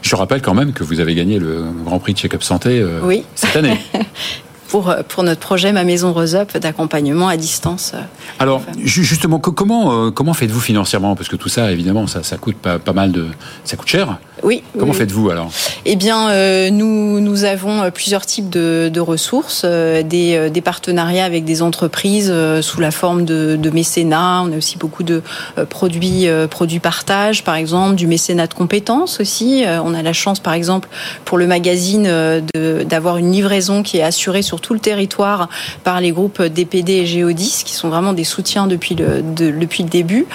Je 0.00 0.14
rappelle 0.14 0.42
quand 0.42 0.54
même 0.54 0.72
que 0.72 0.84
vous 0.84 1.00
avez 1.00 1.16
gagné 1.16 1.40
le 1.40 1.64
Grand 1.84 1.98
Prix 1.98 2.14
de 2.14 2.18
Check-up 2.18 2.44
Santé 2.44 2.86
cette 3.34 3.56
année. 3.56 3.80
pour, 4.72 4.88
euh, 4.88 5.02
pour 5.06 5.22
notre 5.22 5.40
projet 5.40 5.70
Ma 5.70 5.84
Maison 5.84 6.14
Rose 6.14 6.34
Up 6.34 6.56
d'accompagnement 6.56 7.28
à 7.28 7.36
distance. 7.36 7.92
Euh, 7.94 8.00
Alors, 8.38 8.62
justement, 8.78 9.38
comment, 9.38 10.06
euh, 10.06 10.10
comment 10.10 10.32
faites-vous 10.32 10.60
financièrement? 10.60 11.14
Parce 11.14 11.28
que 11.28 11.36
tout 11.36 11.50
ça, 11.50 11.70
évidemment, 11.70 12.06
ça, 12.06 12.22
ça 12.22 12.38
coûte 12.38 12.56
pas, 12.56 12.78
pas 12.78 12.94
mal 12.94 13.12
de. 13.12 13.26
Ça 13.64 13.76
coûte 13.76 13.88
cher 13.88 14.16
Oui. 14.42 14.62
Comment 14.78 14.94
faites-vous 14.94 15.28
alors? 15.28 15.50
Eh 15.84 15.94
bien, 15.96 16.70
nous, 16.70 17.20
nous 17.20 17.44
avons 17.44 17.90
plusieurs 17.90 18.24
types 18.24 18.48
de, 18.48 18.90
de 18.90 19.00
ressources, 19.00 19.66
des, 19.66 20.48
des, 20.50 20.60
partenariats 20.62 21.26
avec 21.26 21.44
des 21.44 21.60
entreprises 21.60 22.32
sous 22.62 22.80
la 22.80 22.90
forme 22.90 23.26
de, 23.26 23.56
de, 23.56 23.70
mécénat. 23.70 24.42
On 24.42 24.52
a 24.52 24.56
aussi 24.56 24.78
beaucoup 24.78 25.02
de 25.02 25.22
produits, 25.68 26.26
produits 26.50 26.80
partage, 26.80 27.44
par 27.44 27.56
exemple, 27.56 27.96
du 27.96 28.06
mécénat 28.06 28.46
de 28.46 28.54
compétences 28.54 29.20
aussi. 29.20 29.64
On 29.84 29.92
a 29.92 30.02
la 30.02 30.14
chance, 30.14 30.40
par 30.40 30.54
exemple, 30.54 30.88
pour 31.26 31.36
le 31.36 31.46
magazine, 31.46 32.10
d'avoir 32.54 33.18
une 33.18 33.32
livraison 33.32 33.82
qui 33.82 33.98
est 33.98 34.02
assurée 34.02 34.42
sur 34.42 34.61
tout 34.62 34.72
le 34.72 34.80
territoire 34.80 35.48
par 35.84 36.00
les 36.00 36.12
groupes 36.12 36.40
DPD 36.40 36.92
et 36.92 37.06
Géodis, 37.06 37.62
qui 37.64 37.74
sont 37.74 37.90
vraiment 37.90 38.12
des 38.12 38.24
soutiens 38.24 38.66
depuis 38.66 38.94
le, 38.94 39.22
depuis 39.22 39.82
le 39.82 39.88
début. 39.88 40.26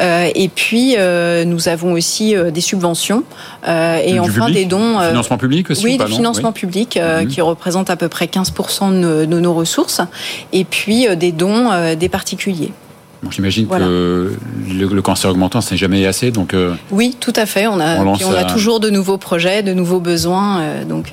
Euh, 0.00 0.30
et 0.34 0.48
puis, 0.48 0.94
euh, 0.96 1.44
nous 1.44 1.68
avons 1.68 1.92
aussi 1.92 2.34
euh, 2.34 2.50
des 2.50 2.60
subventions 2.60 3.24
et 3.66 4.18
enfin 4.18 4.50
des 4.50 4.64
dons. 4.64 5.00
financement 5.00 5.38
public 5.38 5.70
aussi 5.70 5.84
Oui, 5.84 5.98
des 5.98 6.06
financements 6.06 6.52
publics 6.52 6.98
mhm. 6.98 7.28
qui 7.28 7.40
représentent 7.40 7.90
à 7.90 7.96
peu 7.96 8.08
près 8.08 8.26
15% 8.26 9.26
de, 9.26 9.40
nos 9.40 9.54
ressources. 9.54 10.00
Et 10.52 10.64
puis 10.64 11.06
des 11.16 11.32
dons 11.32 11.70
des 11.98 12.08
particuliers. 12.08 12.72
J'imagine 13.30 13.68
que 13.68 14.32
le, 14.68 15.02
cancer 15.02 15.30
augmentant, 15.30 15.60
ce 15.60 15.72
n'est 15.72 15.78
jamais 15.78 16.06
assez. 16.06 16.30
Donc, 16.30 16.54
oui, 16.90 17.16
tout 17.18 17.32
à 17.36 17.46
fait. 17.46 17.66
On 17.66 17.80
a, 17.80 17.98
on, 17.98 18.14
on 18.14 18.34
a 18.34 18.44
toujours 18.44 18.80
de 18.80 18.90
nouveaux 18.90 19.18
projets, 19.18 19.62
de 19.62 19.72
nouveaux 19.72 20.00
besoins. 20.00 20.84
donc, 20.88 21.12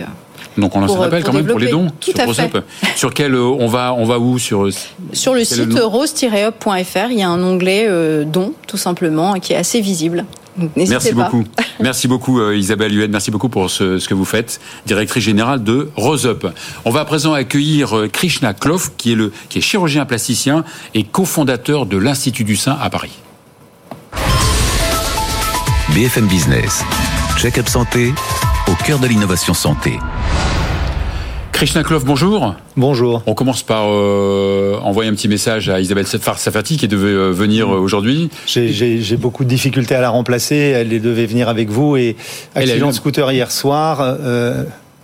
donc 0.59 0.75
on 0.75 0.81
lance 0.81 0.95
un 0.95 1.01
appel 1.01 1.23
quand 1.23 1.33
même 1.33 1.45
pour 1.45 1.59
les 1.59 1.69
dons 1.69 1.87
Tout 1.99 2.11
sur 2.11 2.25
Rose 2.25 2.41
Sur 2.95 3.13
quel 3.13 3.33
euh, 3.33 3.43
on 3.43 3.67
va 3.67 3.93
on 3.93 4.05
va 4.05 4.19
où 4.19 4.37
sur 4.37 4.69
sur 5.13 5.33
le 5.33 5.43
site 5.43 5.77
rose-up.fr, 5.79 7.11
il 7.11 7.19
y 7.19 7.23
a 7.23 7.29
un 7.29 7.43
onglet 7.43 7.85
euh, 7.87 8.25
dons 8.25 8.53
tout 8.67 8.77
simplement 8.77 9.33
qui 9.35 9.53
est 9.53 9.57
assez 9.57 9.81
visible. 9.81 10.25
Merci 10.75 11.13
beaucoup. 11.13 11.45
Merci 11.79 12.07
beaucoup 12.07 12.39
euh, 12.39 12.57
Isabelle 12.57 12.93
Huet, 12.93 13.07
merci 13.07 13.31
beaucoup 13.31 13.47
pour 13.47 13.69
ce, 13.69 14.05
que 14.05 14.13
vous 14.13 14.25
faites, 14.25 14.59
directrice 14.85 15.23
générale 15.23 15.63
de 15.63 15.89
Rose 15.95 16.25
Up. 16.25 16.45
On 16.83 16.89
va 16.89 17.01
à 17.01 17.05
présent 17.05 17.31
accueillir 17.31 18.07
Krishna 18.11 18.53
Kloff 18.53 18.91
qui 18.97 19.13
est 19.13 19.15
le 19.15 19.31
qui 19.47 19.59
est 19.59 19.61
chirurgien 19.61 20.05
plasticien 20.05 20.65
et 20.93 21.03
cofondateur 21.03 21.85
de 21.85 21.97
l'Institut 21.97 22.43
du 22.43 22.57
Sein 22.57 22.77
à 22.81 22.89
Paris. 22.89 23.17
BFM 25.93 26.27
Business. 26.27 26.83
Check-up 27.37 27.69
santé 27.69 28.13
au 28.69 28.75
cœur 28.83 28.99
de 28.99 29.07
l'innovation 29.07 29.55
santé. 29.55 29.97
Krishna 31.51 31.83
Klov, 31.83 32.05
bonjour. 32.05 32.53
Bonjour. 32.77 33.23
On 33.25 33.33
commence 33.33 33.63
par 33.63 33.85
euh, 33.87 34.77
envoyer 34.83 35.09
un 35.09 35.13
petit 35.13 35.27
message 35.27 35.69
à 35.69 35.79
Isabelle 35.79 36.05
Safati 36.05 36.77
qui 36.77 36.87
devait 36.87 37.07
euh, 37.07 37.31
venir 37.31 37.67
euh, 37.67 37.79
aujourd'hui. 37.79 38.29
J'ai 38.45 39.17
beaucoup 39.17 39.43
de 39.43 39.49
difficultés 39.49 39.95
à 39.95 40.01
la 40.01 40.09
remplacer. 40.09 40.55
Elle 40.55 41.01
devait 41.01 41.25
venir 41.25 41.49
avec 41.49 41.69
vous 41.69 41.97
et 41.97 42.15
accident 42.53 42.89
de 42.89 42.93
scooter 42.93 43.31
hier 43.31 43.51
soir. 43.51 44.17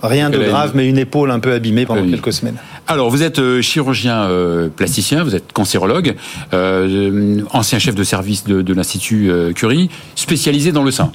rien 0.04 0.30
de 0.30 0.38
grave, 0.38 0.74
mais 0.76 0.88
une 0.88 1.00
épaule 1.00 1.32
un 1.32 1.40
peu 1.40 1.54
abîmée 1.54 1.88
pendant 1.88 2.08
quelques 2.08 2.34
semaines. 2.34 2.58
Alors, 2.88 3.10
vous 3.10 3.24
êtes 3.24 3.62
chirurgien 3.62 4.30
plasticien, 4.76 5.24
vous 5.24 5.34
êtes 5.34 5.52
cancérologue, 5.54 6.16
ancien 6.54 7.80
chef 7.80 7.96
de 7.96 8.04
service 8.04 8.44
de, 8.44 8.62
de 8.62 8.74
l'Institut 8.74 9.32
Curie, 9.56 9.90
spécialisé 10.16 10.72
dans 10.72 10.84
le 10.84 10.92
sein. 10.92 11.12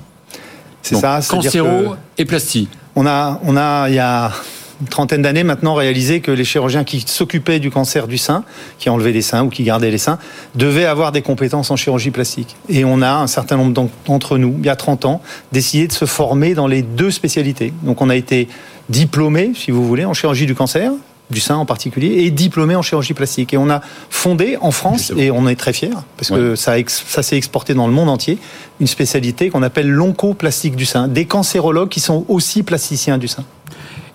C'est 0.83 0.97
ça. 0.97 1.21
Cancéro 1.29 1.95
et 2.19 2.25
plastie. 2.25 2.69
On 2.97 3.07
a, 3.07 3.41
on 3.45 3.57
a, 3.57 3.89
il 3.89 3.95
y 3.95 3.99
a 3.99 4.33
une 4.81 4.89
trentaine 4.89 5.23
d'années 5.23 5.45
maintenant 5.45 5.75
réalisé 5.75 6.21
que 6.21 6.31
les 6.31 6.45
chirurgiens 6.45 6.85
qui 6.85 7.05
s'occupaient 7.07 7.61
du 7.61 7.71
cancer 7.71 8.09
du 8.09 8.19
sein, 8.19 8.45
qui 8.79 8.89
enlevaient 8.89 9.13
les 9.13 9.23
seins 9.23 9.45
ou 9.45 9.49
qui 9.49 9.63
gardaient 9.63 9.91
les 9.91 9.99
seins, 9.99 10.19
devaient 10.55 10.87
avoir 10.87 11.13
des 11.13 11.23
compétences 11.23 11.71
en 11.71 11.77
chirurgie 11.77 12.11
plastique. 12.11 12.57
Et 12.69 12.85
on 12.85 13.03
a 13.03 13.13
un 13.13 13.27
certain 13.27 13.57
nombre 13.57 13.89
d'entre 14.07 14.39
nous, 14.39 14.57
il 14.59 14.67
y 14.67 14.71
a 14.71 14.77
30 14.77 15.05
ans, 15.05 15.21
décidé 15.53 15.87
de 15.87 15.93
se 15.93 16.07
former 16.07 16.55
dans 16.55 16.67
les 16.67 16.83
deux 16.83 17.11
spécialités. 17.11 17.73
Donc 17.83 18.01
on 18.01 18.09
a 18.09 18.17
été 18.17 18.49
diplômé, 18.89 19.53
si 19.55 19.71
vous 19.71 19.87
voulez, 19.87 20.05
en 20.05 20.15
chirurgie 20.15 20.47
du 20.47 20.55
cancer, 20.55 20.93
du 21.31 21.41
sein 21.41 21.57
en 21.57 21.67
particulier, 21.67 22.25
et 22.25 22.31
diplômé 22.31 22.75
en 22.75 22.83
chirurgie 22.83 23.15
plastique. 23.15 23.55
Et 23.55 23.57
on 23.57 23.71
a 23.71 23.81
fondé 24.11 24.57
en 24.61 24.71
France, 24.71 25.13
et 25.17 25.31
on 25.31 25.47
est 25.49 25.57
très 25.57 25.73
fiers, 25.73 25.91
parce 26.17 26.31
que 26.31 26.57
ça, 26.57 26.75
ça 26.87 27.23
s'est 27.23 27.37
exporté 27.37 27.75
dans 27.75 27.87
le 27.87 27.93
monde 27.93 28.09
entier, 28.09 28.39
une 28.81 28.87
spécialité 28.87 29.51
qu'on 29.51 29.63
appelle 29.63 29.89
l'oncoplastique 29.89 30.77
du 30.77 30.87
sein, 30.87 31.09
des 31.09 31.27
cancérologues 31.27 31.89
qui 31.89 32.01
sont 32.01 32.25
aussi 32.29 32.63
plasticiens 32.63 33.19
du 33.19 33.29
sein. 33.29 33.45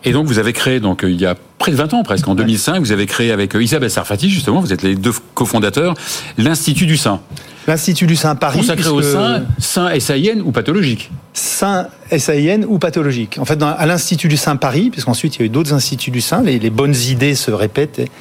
Et 0.05 0.12
donc 0.12 0.27
vous 0.27 0.39
avez 0.39 0.53
créé, 0.53 0.79
donc 0.79 1.01
il 1.03 1.19
y 1.19 1.25
a 1.25 1.35
près 1.57 1.71
de 1.71 1.77
20 1.77 1.93
ans 1.95 2.03
presque, 2.03 2.27
en 2.27 2.35
2005, 2.35 2.79
vous 2.79 2.91
avez 2.91 3.07
créé 3.07 3.31
avec 3.31 3.55
Isabelle 3.59 3.89
Sarfati, 3.89 4.29
justement, 4.29 4.62
vous 4.62 4.71
êtes 4.71 4.83
les 4.83 4.95
deux 4.95 5.13
cofondateurs, 5.33 5.95
l'Institut 6.38 6.85
du 6.85 6.95
sein. 6.95 7.19
L'Institut 7.67 8.05
du 8.05 8.15
sein 8.15 8.35
Paris. 8.35 8.59
Consacré 8.59 8.89
au 8.89 9.01
sein, 9.01 9.43
sein 9.57 10.00
SAIN 10.00 10.41
ou 10.45 10.51
pathologique 10.51 11.09
Sein 11.33 11.88
SAIN 12.15 12.62
ou 12.67 12.77
pathologique. 12.77 13.39
En 13.39 13.45
fait, 13.45 13.55
dans, 13.55 13.67
à 13.67 13.85
l'Institut 13.88 14.27
du 14.27 14.38
sein 14.38 14.55
Paris, 14.55 14.91
puisqu'ensuite 14.91 15.35
il 15.35 15.39
y 15.39 15.43
a 15.43 15.45
eu 15.47 15.50
d'autres 15.50 15.74
instituts 15.74 16.12
du 16.12 16.21
sein, 16.21 16.43
les, 16.43 16.59
les 16.59 16.69
bonnes 16.69 16.95
idées 16.95 17.33
se 17.33 17.50
répètent 17.50 17.97
et, 17.97 18.12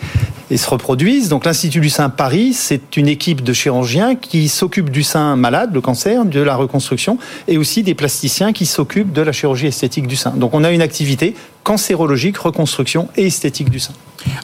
et 0.50 0.56
se 0.56 0.68
reproduisent. 0.70 1.28
Donc 1.28 1.44
l'Institut 1.44 1.80
du 1.80 1.90
sein 1.90 2.08
Paris, 2.08 2.54
c'est 2.54 2.96
une 2.96 3.06
équipe 3.06 3.42
de 3.42 3.52
chirurgiens 3.52 4.14
qui 4.14 4.48
s'occupe 4.48 4.88
du 4.88 5.02
sein 5.02 5.36
malade, 5.36 5.70
le 5.74 5.82
cancer, 5.82 6.24
de 6.24 6.40
la 6.40 6.56
reconstruction, 6.56 7.18
et 7.46 7.58
aussi 7.58 7.82
des 7.82 7.94
plasticiens 7.94 8.54
qui 8.54 8.64
s'occupent 8.64 9.12
de 9.12 9.20
la 9.20 9.32
chirurgie 9.32 9.66
esthétique 9.66 10.06
du 10.06 10.16
sein. 10.16 10.30
Donc 10.30 10.54
on 10.54 10.64
a 10.64 10.70
une 10.70 10.82
activité 10.82 11.34
cancérologique, 11.64 12.36
reconstruction 12.36 13.08
et 13.16 13.26
esthétique 13.26 13.70
du 13.70 13.80
sein. 13.80 13.94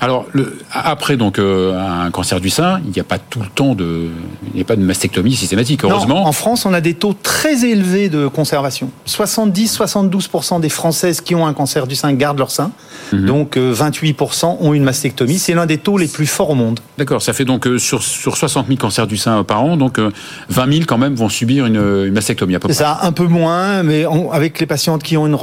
Alors, 0.00 0.26
le, 0.32 0.56
après 0.72 1.16
donc 1.16 1.38
euh, 1.38 1.78
un 1.78 2.10
cancer 2.10 2.40
du 2.40 2.50
sein, 2.50 2.80
il 2.84 2.90
n'y 2.92 3.00
a 3.00 3.04
pas 3.04 3.18
tout 3.18 3.40
le 3.40 3.48
temps 3.48 3.74
de, 3.74 4.08
il 4.52 4.56
n'y 4.56 4.60
a 4.62 4.64
pas 4.64 4.76
de 4.76 4.82
mastectomie 4.82 5.34
systématique, 5.34 5.84
heureusement. 5.84 6.20
Non, 6.20 6.26
en 6.26 6.32
France, 6.32 6.64
on 6.66 6.72
a 6.74 6.80
des 6.80 6.94
taux 6.94 7.14
très 7.22 7.64
élevés 7.64 8.08
de 8.08 8.26
conservation. 8.28 8.90
70-72% 9.06 10.60
des 10.60 10.68
Françaises 10.68 11.20
qui 11.20 11.34
ont 11.34 11.46
un 11.46 11.52
cancer 11.52 11.86
du 11.86 11.94
sein 11.96 12.12
gardent 12.12 12.38
leur 12.38 12.50
sein. 12.50 12.70
Mhm. 13.12 13.26
Donc 13.26 13.56
euh, 13.56 13.74
28% 13.74 14.56
ont 14.60 14.72
une 14.74 14.84
mastectomie. 14.84 15.38
C'est 15.38 15.54
l'un 15.54 15.66
des 15.66 15.78
taux 15.78 15.98
les 15.98 16.08
plus 16.08 16.26
forts 16.26 16.50
au 16.50 16.54
monde. 16.54 16.80
D'accord, 16.98 17.22
ça 17.22 17.32
fait 17.32 17.44
donc 17.44 17.66
euh, 17.66 17.78
sur, 17.78 18.02
sur 18.02 18.36
60 18.36 18.66
000 18.68 18.78
cancers 18.78 19.06
du 19.06 19.16
sein 19.16 19.42
par 19.44 19.62
an, 19.62 19.76
donc 19.76 19.98
euh, 19.98 20.10
20 20.48 20.72
000 20.72 20.84
quand 20.86 20.98
même 20.98 21.14
vont 21.14 21.28
subir 21.28 21.66
une, 21.66 21.76
une 21.76 22.12
mastectomie 22.12 22.54
à 22.54 22.58
peu 22.60 22.68
près. 22.68 22.74
C'est 22.74 22.82
ça, 22.84 23.00
un 23.02 23.12
peu 23.12 23.26
moins, 23.26 23.82
mais 23.82 24.06
on- 24.06 24.30
avec 24.30 24.60
les 24.60 24.66
patientes 24.66 25.02
qui 25.02 25.16
ont 25.16 25.26
une, 25.26 25.36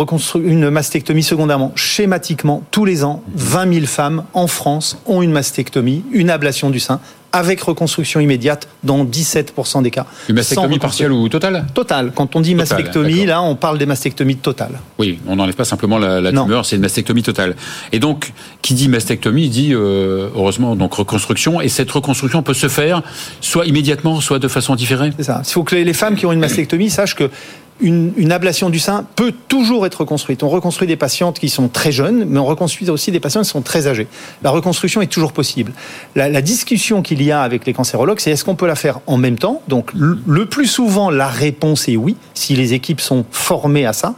une 0.43 0.69
mastectomie 0.69 1.23
secondairement, 1.23 1.71
schématiquement, 1.75 2.63
tous 2.71 2.85
les 2.85 3.03
ans, 3.03 3.21
20 3.35 3.73
000 3.73 3.85
femmes 3.85 4.23
en 4.33 4.47
France 4.47 4.97
ont 5.05 5.21
une 5.21 5.31
mastectomie, 5.31 6.03
une 6.11 6.29
ablation 6.29 6.69
du 6.69 6.79
sein, 6.79 6.99
avec 7.33 7.61
reconstruction 7.61 8.19
immédiate 8.19 8.67
dans 8.83 9.03
17% 9.05 9.83
des 9.83 9.91
cas. 9.91 10.05
Une 10.29 10.35
mastectomie 10.35 10.79
partielle 10.79 11.11
ou 11.11 11.27
totale 11.29 11.65
Totale. 11.73 12.11
Quand 12.15 12.35
on 12.35 12.41
dit 12.41 12.55
mastectomie, 12.55 13.25
là, 13.25 13.41
on 13.41 13.55
parle 13.55 13.77
des 13.77 13.85
mastectomies 13.85 14.37
totales. 14.37 14.79
Oui, 14.97 15.19
on 15.27 15.35
n'enlève 15.35 15.55
pas 15.55 15.65
simplement 15.65 15.97
la, 15.97 16.21
la 16.21 16.31
tumeur, 16.31 16.65
c'est 16.65 16.77
une 16.77 16.81
mastectomie 16.81 17.23
totale. 17.23 17.55
Et 17.91 17.99
donc, 17.99 18.31
qui 18.61 18.73
dit 18.73 18.87
mastectomie 18.87 19.49
dit 19.49 19.73
euh, 19.73 20.29
heureusement 20.35 20.75
donc 20.75 20.93
reconstruction. 20.93 21.61
Et 21.61 21.69
cette 21.69 21.91
reconstruction 21.91 22.41
peut 22.43 22.53
se 22.53 22.67
faire 22.69 23.03
soit 23.41 23.65
immédiatement, 23.65 24.21
soit 24.21 24.39
de 24.39 24.47
façon 24.47 24.75
différée. 24.75 25.11
C'est 25.17 25.23
ça. 25.23 25.41
Il 25.45 25.51
faut 25.51 25.63
que 25.63 25.75
les 25.75 25.93
femmes 25.93 26.15
qui 26.15 26.25
ont 26.25 26.31
une 26.31 26.39
mastectomie 26.39 26.89
sachent 26.89 27.15
que 27.15 27.29
une, 27.79 28.13
une 28.17 28.31
ablation 28.31 28.69
du 28.69 28.79
sein 28.79 29.05
peut 29.15 29.33
toujours 29.47 29.85
être 29.85 30.01
reconstruite. 30.01 30.43
On 30.43 30.49
reconstruit 30.49 30.87
des 30.87 30.95
patientes 30.95 31.39
qui 31.39 31.49
sont 31.49 31.67
très 31.67 31.91
jeunes, 31.91 32.25
mais 32.25 32.39
on 32.39 32.45
reconstruit 32.45 32.89
aussi 32.89 33.11
des 33.11 33.19
patientes 33.19 33.45
qui 33.45 33.51
sont 33.51 33.61
très 33.61 33.87
âgées. 33.87 34.07
La 34.43 34.51
reconstruction 34.51 35.01
est 35.01 35.07
toujours 35.07 35.33
possible. 35.33 35.73
La, 36.15 36.29
la 36.29 36.41
discussion 36.41 37.01
qu'il 37.01 37.21
y 37.21 37.31
a 37.31 37.41
avec 37.41 37.65
les 37.65 37.73
cancérologues, 37.73 38.19
c'est 38.19 38.31
est-ce 38.31 38.45
qu'on 38.45 38.55
peut 38.55 38.67
la 38.67 38.75
faire 38.75 38.99
en 39.07 39.17
même 39.17 39.37
temps? 39.37 39.61
Donc 39.67 39.91
le, 39.93 40.19
le 40.25 40.45
plus 40.45 40.67
souvent, 40.67 41.09
la 41.09 41.27
réponse 41.27 41.87
est 41.87 41.97
oui, 41.97 42.15
si 42.33 42.55
les 42.55 42.73
équipes 42.73 43.01
sont 43.01 43.25
formées 43.31 43.85
à 43.85 43.93
ça. 43.93 44.15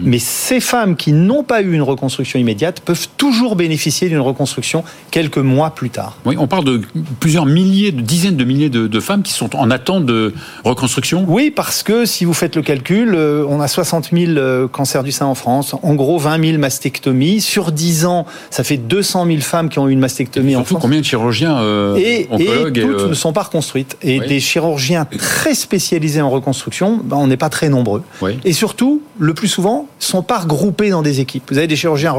Mais 0.00 0.18
ces 0.18 0.60
femmes 0.60 0.96
qui 0.96 1.12
n'ont 1.12 1.42
pas 1.42 1.62
eu 1.62 1.72
une 1.72 1.82
reconstruction 1.82 2.38
immédiate 2.38 2.80
peuvent 2.80 3.08
toujours 3.16 3.56
bénéficier 3.56 4.08
d'une 4.08 4.20
reconstruction 4.20 4.84
quelques 5.10 5.38
mois 5.38 5.70
plus 5.70 5.90
tard. 5.90 6.16
Oui, 6.24 6.36
on 6.38 6.46
parle 6.46 6.64
de 6.64 6.80
plusieurs 7.20 7.46
milliers, 7.46 7.92
de 7.92 8.00
dizaines 8.00 8.36
de 8.36 8.44
milliers 8.44 8.70
de, 8.70 8.86
de 8.86 9.00
femmes 9.00 9.22
qui 9.22 9.32
sont 9.32 9.54
en 9.56 9.70
attente 9.70 10.06
de 10.06 10.32
reconstruction. 10.64 11.24
Oui, 11.28 11.50
parce 11.50 11.82
que 11.82 12.04
si 12.04 12.24
vous 12.24 12.34
faites 12.34 12.56
le 12.56 12.62
calcul, 12.62 13.14
euh, 13.14 13.44
on 13.48 13.60
a 13.60 13.68
60 13.68 14.10
000 14.12 14.32
euh, 14.32 14.68
cancers 14.68 15.02
du 15.02 15.12
sein 15.12 15.26
en 15.26 15.34
France, 15.34 15.74
en 15.82 15.94
gros 15.94 16.18
20 16.18 16.44
000 16.44 16.58
mastectomies. 16.58 17.40
Sur 17.40 17.72
10 17.72 18.06
ans, 18.06 18.26
ça 18.50 18.64
fait 18.64 18.76
200 18.76 19.26
000 19.26 19.38
femmes 19.40 19.68
qui 19.68 19.78
ont 19.78 19.88
eu 19.88 19.92
une 19.92 19.98
mastectomie 20.00 20.54
en 20.56 20.60
Surtout 20.60 20.74
France. 20.74 20.82
combien 20.82 21.00
de 21.00 21.04
chirurgiens 21.04 21.58
euh, 21.58 21.96
Et, 21.96 22.22
et 22.22 22.28
oncologues 22.30 22.78
et, 22.78 22.82
toutes 22.82 23.00
euh, 23.00 23.08
ne 23.08 23.14
sont 23.14 23.32
pas 23.32 23.42
reconstruites. 23.42 23.96
Et 24.02 24.20
Oui. 24.20 24.26
des 24.28 24.40
chirurgiens 24.40 25.06
très 25.18 25.54
spécialisés 25.54 26.20
en 26.20 26.30
reconstruction, 26.30 27.00
ben, 27.02 27.16
on 27.16 27.26
n'est 27.26 27.36
pas 27.36 27.48
très 27.48 27.68
nombreux. 27.68 28.02
Oui. 28.20 28.38
Et 28.44 28.52
surtout, 28.52 29.02
le 29.18 29.34
plus 29.34 29.48
souvent, 29.48 29.71
sont 29.98 30.22
pas 30.22 30.38
regroupés 30.38 30.90
dans 30.90 31.02
des 31.02 31.20
équipes. 31.20 31.44
Vous 31.50 31.58
avez 31.58 31.66
des 31.66 31.76
chirurgiens 31.76 32.14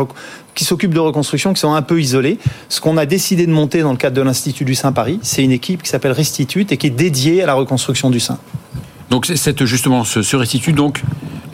qui 0.56 0.66
s'occupent 0.66 0.94
de 0.94 1.00
reconstruction, 1.00 1.54
qui 1.54 1.60
sont 1.60 1.74
un 1.74 1.82
peu 1.82 2.00
isolés. 2.00 2.38
Ce 2.70 2.80
qu'on 2.82 2.98
a 2.98 3.06
décidé 3.06 3.46
de 3.46 3.52
monter 3.52 3.82
dans 3.82 3.92
le 3.92 3.98
cadre 3.98 4.16
de 4.16 4.22
l'Institut 4.22 4.66
du 4.66 4.76
sein 4.76 4.92
Paris, 4.92 5.20
c'est 5.22 5.44
une 5.44 5.52
équipe 5.52 5.84
qui 5.84 5.90
s'appelle 5.90 6.12
Restitute 6.12 6.72
et 6.72 6.78
qui 6.78 6.88
est 6.88 6.92
dédiée 6.92 7.44
à 7.44 7.46
la 7.46 7.54
reconstruction 7.54 8.10
du 8.10 8.20
sein. 8.20 8.38
Donc 9.10 9.26
cette 9.28 9.66
justement 9.66 10.04
ce, 10.04 10.22
ce 10.22 10.36
restitut 10.36 10.74
donc 10.74 11.02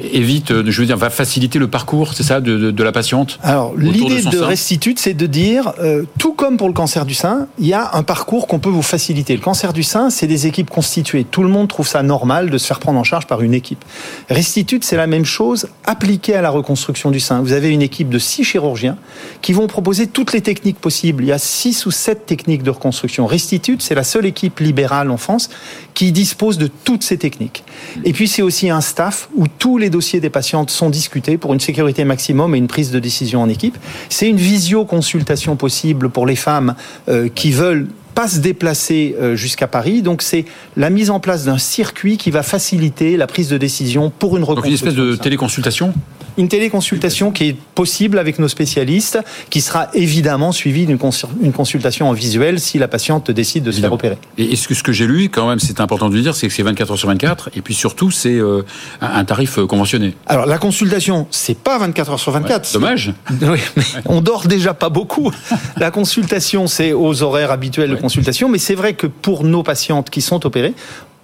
évite, 0.02 0.52
euh, 0.52 0.64
je 0.68 0.80
veux 0.82 0.86
dire, 0.88 0.98
va 0.98 1.10
faciliter 1.10 1.60
le 1.60 1.68
parcours, 1.68 2.14
c'est 2.14 2.24
ça, 2.24 2.42
de, 2.42 2.58
de- 2.58 2.72
de 2.72 2.84
la 2.84 2.92
patiente. 2.92 3.40
Alors, 3.44 3.74
de 3.76 3.82
l'idée 3.82 4.22
de. 4.24 4.40
Restitute, 4.40 5.00
c'est 5.00 5.14
de 5.14 5.26
dire, 5.26 5.74
euh, 5.80 6.04
tout 6.18 6.34
comme 6.34 6.58
pour 6.58 6.68
le 6.68 6.74
cancer 6.74 7.06
du 7.06 7.14
sein, 7.14 7.48
il 7.60 7.68
y 7.68 7.74
a 7.74 7.92
un 7.96 8.04
parcours 8.04 8.48
qu'on 8.48 8.60
peut 8.60 8.70
vous 8.70 8.82
faciliter. 8.82 9.36
Le 9.36 9.42
cancer 9.42 9.74
du 9.74 9.84
sein, 9.84 10.10
c'est 10.10 10.28
des 10.28 10.48
équipes 10.48 10.70
constituées. 10.70 11.24
Tout 11.30 11.44
le 11.44 11.50
monde 11.50 11.68
trouve 11.68 11.88
ça 11.88 12.04
normal 12.04 12.50
de 12.50 12.58
se 12.58 12.66
faire 12.68 12.80
prendre 12.80 13.00
en 13.00 13.04
charge 13.04 13.28
par 13.28 13.42
une 13.42 13.54
équipe. 13.54 13.84
Restitute, 14.30 14.84
c'est 14.84 14.98
la 14.98 15.08
même 15.08 15.26
chose 15.26 15.68
appliquée 15.86 16.36
à 16.36 16.42
la 16.42 16.50
reconstruction 16.50 17.12
du 17.12 17.20
sein. 17.20 17.42
Vous 17.42 17.54
avez 17.54 17.70
une 17.70 17.82
équipe 17.82 18.10
de 18.10 18.20
six 18.20 18.44
chirurgiens 18.44 18.98
qui 19.42 19.54
vont 19.54 19.68
proposer 19.68 20.08
toutes 20.08 20.34
les 20.34 20.42
techniques 20.42 20.80
possibles. 20.80 21.24
Il 21.24 21.28
y 21.28 21.32
a 21.32 21.38
six 21.38 21.86
ou 21.86 21.92
sept 21.92 22.26
techniques 22.26 22.64
de 22.64 22.70
reconstruction. 22.72 23.26
Restitute, 23.26 23.82
c'est 23.82 23.96
la 23.96 24.04
seule 24.04 24.26
équipe 24.26 24.60
libérale 24.60 25.12
en 25.12 25.18
France 25.18 25.50
qui 25.94 26.12
dispose 26.12 26.58
de 26.58 26.68
toutes 26.84 27.04
ces 27.04 27.18
techniques. 27.18 27.64
Et 28.06 28.14
puis, 28.14 28.28
c'est 28.28 28.42
aussi 28.42 28.70
un 28.70 28.82
staff 28.82 29.30
où 29.36 29.46
tous 29.48 29.78
les 29.78 29.89
dossiers 29.90 30.20
des 30.20 30.30
patientes 30.30 30.70
sont 30.70 30.90
discutés 30.90 31.38
pour 31.38 31.54
une 31.54 31.60
sécurité 31.60 32.04
maximum 32.04 32.56
et 32.56 32.58
une 32.58 32.68
prise 32.68 32.92
de 32.92 33.00
décision 33.00 33.42
en 33.42 33.50
équipe. 33.50 33.78
C'est 34.10 34.28
une 34.28 34.38
visioconsultation 34.38 35.56
possible 35.56 36.10
pour 36.10 36.26
les 36.26 36.36
femmes 36.36 36.76
euh, 37.08 37.30
qui 37.34 37.52
veulent 37.52 37.88
pas 38.16 38.28
se 38.28 38.40
déplacer 38.40 39.16
euh, 39.20 39.36
jusqu'à 39.36 39.68
Paris. 39.68 40.02
Donc, 40.02 40.22
c'est 40.22 40.46
la 40.76 40.90
mise 40.90 41.10
en 41.10 41.20
place 41.20 41.46
d'un 41.46 41.58
circuit 41.58 42.18
qui 42.18 42.32
va 42.32 42.44
faciliter 42.44 43.18
la 43.18 43.28
prise 43.28 43.50
de 43.50 43.58
décision 43.58 44.10
pour 44.10 44.36
une 44.38 44.44
Donc 44.44 44.50
une 44.50 44.56
reconstruction. 44.58 44.88
espèce 44.88 45.06
de 45.06 45.16
téléconsultation. 45.16 45.94
Une 46.38 46.48
téléconsultation 46.48 47.32
qui 47.32 47.50
est 47.50 47.56
possible 47.76 48.18
avec 48.20 48.40
nos 48.40 48.48
spécialistes, 48.48 49.20
qui 49.50 49.62
sera 49.62 49.90
évidemment 49.94 50.52
suivie 50.52 50.86
d'une 50.86 50.98
cons- 50.98 51.10
une 51.42 51.54
consultation 51.54 52.10
en 52.10 52.14
visuel 52.14 52.60
si 52.60 52.78
la 52.78 52.88
patiente 52.88 53.32
décide 53.32 53.64
de 53.64 53.72
se 53.72 53.82
faire 53.82 53.94
opérer. 53.94 54.18
Et 54.38 54.56
ce 54.56 54.68
que, 54.68 54.74
ce 54.74 54.84
que 54.84 54.92
j'ai 54.92 55.08
lu, 55.08 55.30
quand 55.30 55.48
même, 55.48 55.60
c'est 55.60 55.80
important 55.80 56.10
de 56.10 56.16
le 56.16 56.22
dire, 56.22 56.36
c'est 56.36 56.48
que 56.48 56.54
c'est 56.54 56.64
24 56.64 56.92
heures 56.92 56.98
sur 56.98 57.08
24, 57.08 57.50
et 57.56 57.62
puis 57.62 57.74
surtout, 57.74 58.12
c'est 58.12 58.36
euh, 58.36 58.64
un, 59.02 59.24
tarif 59.26 59.60
euh, 59.60 59.66
conventionné. 59.66 60.16
Alors 60.28 60.46
la 60.46 60.58
consultation, 60.58 61.28
c'est 61.32 61.58
pas 61.58 61.78
24 61.78 62.12
heures 62.12 62.20
sur 62.20 62.32
24. 62.32 62.66
Ouais, 62.68 62.74
dommage. 62.74 63.14
Oui, 63.42 63.60
mais 63.76 63.84
on 64.06 64.22
dort 64.22 64.48
déjà 64.48 64.74
pas 64.74 64.90
beaucoup. 64.90 65.32
La 65.78 65.92
consultation, 65.92 66.68
c'est 66.68 66.94
aux 66.94 67.24
horaires 67.24 67.52
habituels 67.52 67.90
de 67.90 67.96
consultation, 67.96 68.50
mais 68.50 68.58
c'est 68.60 68.76
vrai 68.76 68.94
que 68.94 69.08
pour 69.08 69.44
nos 69.44 69.64
patientes 69.64 70.10
qui 70.10 70.22
sont 70.22 70.46
opérées, 70.46 70.74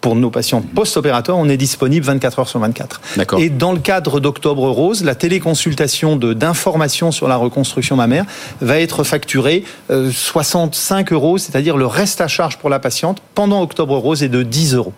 pour 0.05 0.15
nos 0.15 0.29
patientes 0.29 0.67
post-opératoires, 0.67 1.35
on 1.35 1.49
est 1.49 1.57
disponible 1.57 2.05
24 2.05 2.37
heures 2.37 2.47
sur 2.47 2.59
24. 2.59 3.01
D'accord. 3.17 3.39
Et 3.39 3.49
dans 3.49 3.71
le 3.71 3.79
cadre 3.79 4.19
d'Octobre 4.19 4.69
Rose, 4.69 5.03
la 5.03 5.15
téléconsultation 5.15 6.15
d'information 6.15 7.11
sur 7.11 7.27
la 7.27 7.37
reconstruction 7.37 7.95
mammaire 7.95 8.25
va 8.61 8.79
être 8.79 9.03
facturée 9.03 9.63
euh, 9.89 10.11
65 10.11 11.11
euros, 11.11 11.39
c'est-à-dire 11.39 11.75
le 11.75 11.87
reste 11.87 12.21
à 12.21 12.27
charge 12.27 12.59
pour 12.59 12.69
la 12.69 12.77
patiente 12.77 13.19
pendant 13.33 13.63
Octobre 13.63 13.97
Rose 13.97 14.21
est 14.21 14.29
de 14.29 14.43
10 14.43 14.75
euros. 14.75 14.93